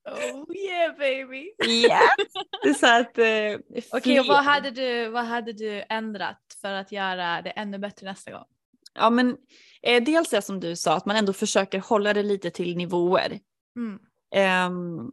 [0.06, 1.52] Oh yeah baby!
[2.64, 6.92] Är så att, eh, Okej, och vad hade, du, vad hade du ändrat för att
[6.92, 8.46] göra det ännu bättre nästa gång?
[8.94, 9.38] Ja men
[9.82, 13.40] eh, dels det som du sa, att man ändå försöker hålla det lite till nivåer.
[13.76, 14.00] Mm.
[14.36, 15.12] Ehm,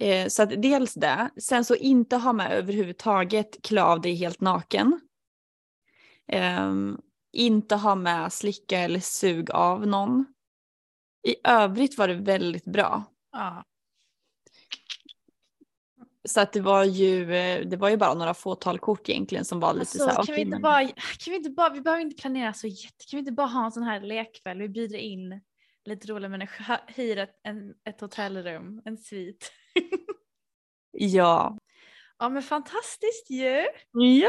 [0.00, 1.30] eh, så att dels det.
[1.36, 5.00] Sen så inte ha med överhuvudtaget klä av dig helt naken.
[6.28, 6.98] Ehm,
[7.32, 10.26] inte ha med slicka eller sug av någon.
[11.28, 13.11] I övrigt var det väldigt bra.
[13.32, 13.64] Ja.
[16.28, 19.60] Så att det var ju, eh, det var ju bara några fåtal kort egentligen som
[19.60, 21.80] var lite Alltså, så här, kan, vi inte men- bara, kan vi inte bara, vi
[21.80, 24.68] behöver inte planera så jätte, kan vi inte bara ha en sån här lekkväll, vi
[24.68, 25.40] bjuder in
[25.84, 29.52] lite roliga människor, hyr ett, en, ett hotellrum, en svit.
[30.94, 31.58] Ja.
[32.18, 33.66] Ja men fantastiskt ju!
[33.92, 34.28] Ja.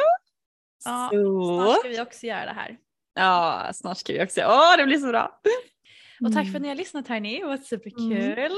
[0.86, 1.62] Ja, så.
[1.64, 2.78] Snart ska vi också göra det här.
[3.14, 4.42] Ja, snart ska vi också.
[4.42, 5.40] Åh, det blir så bra.
[6.26, 6.56] Och tack för Mm.
[6.56, 8.58] att ni har lyssnat hörni, det var superkul.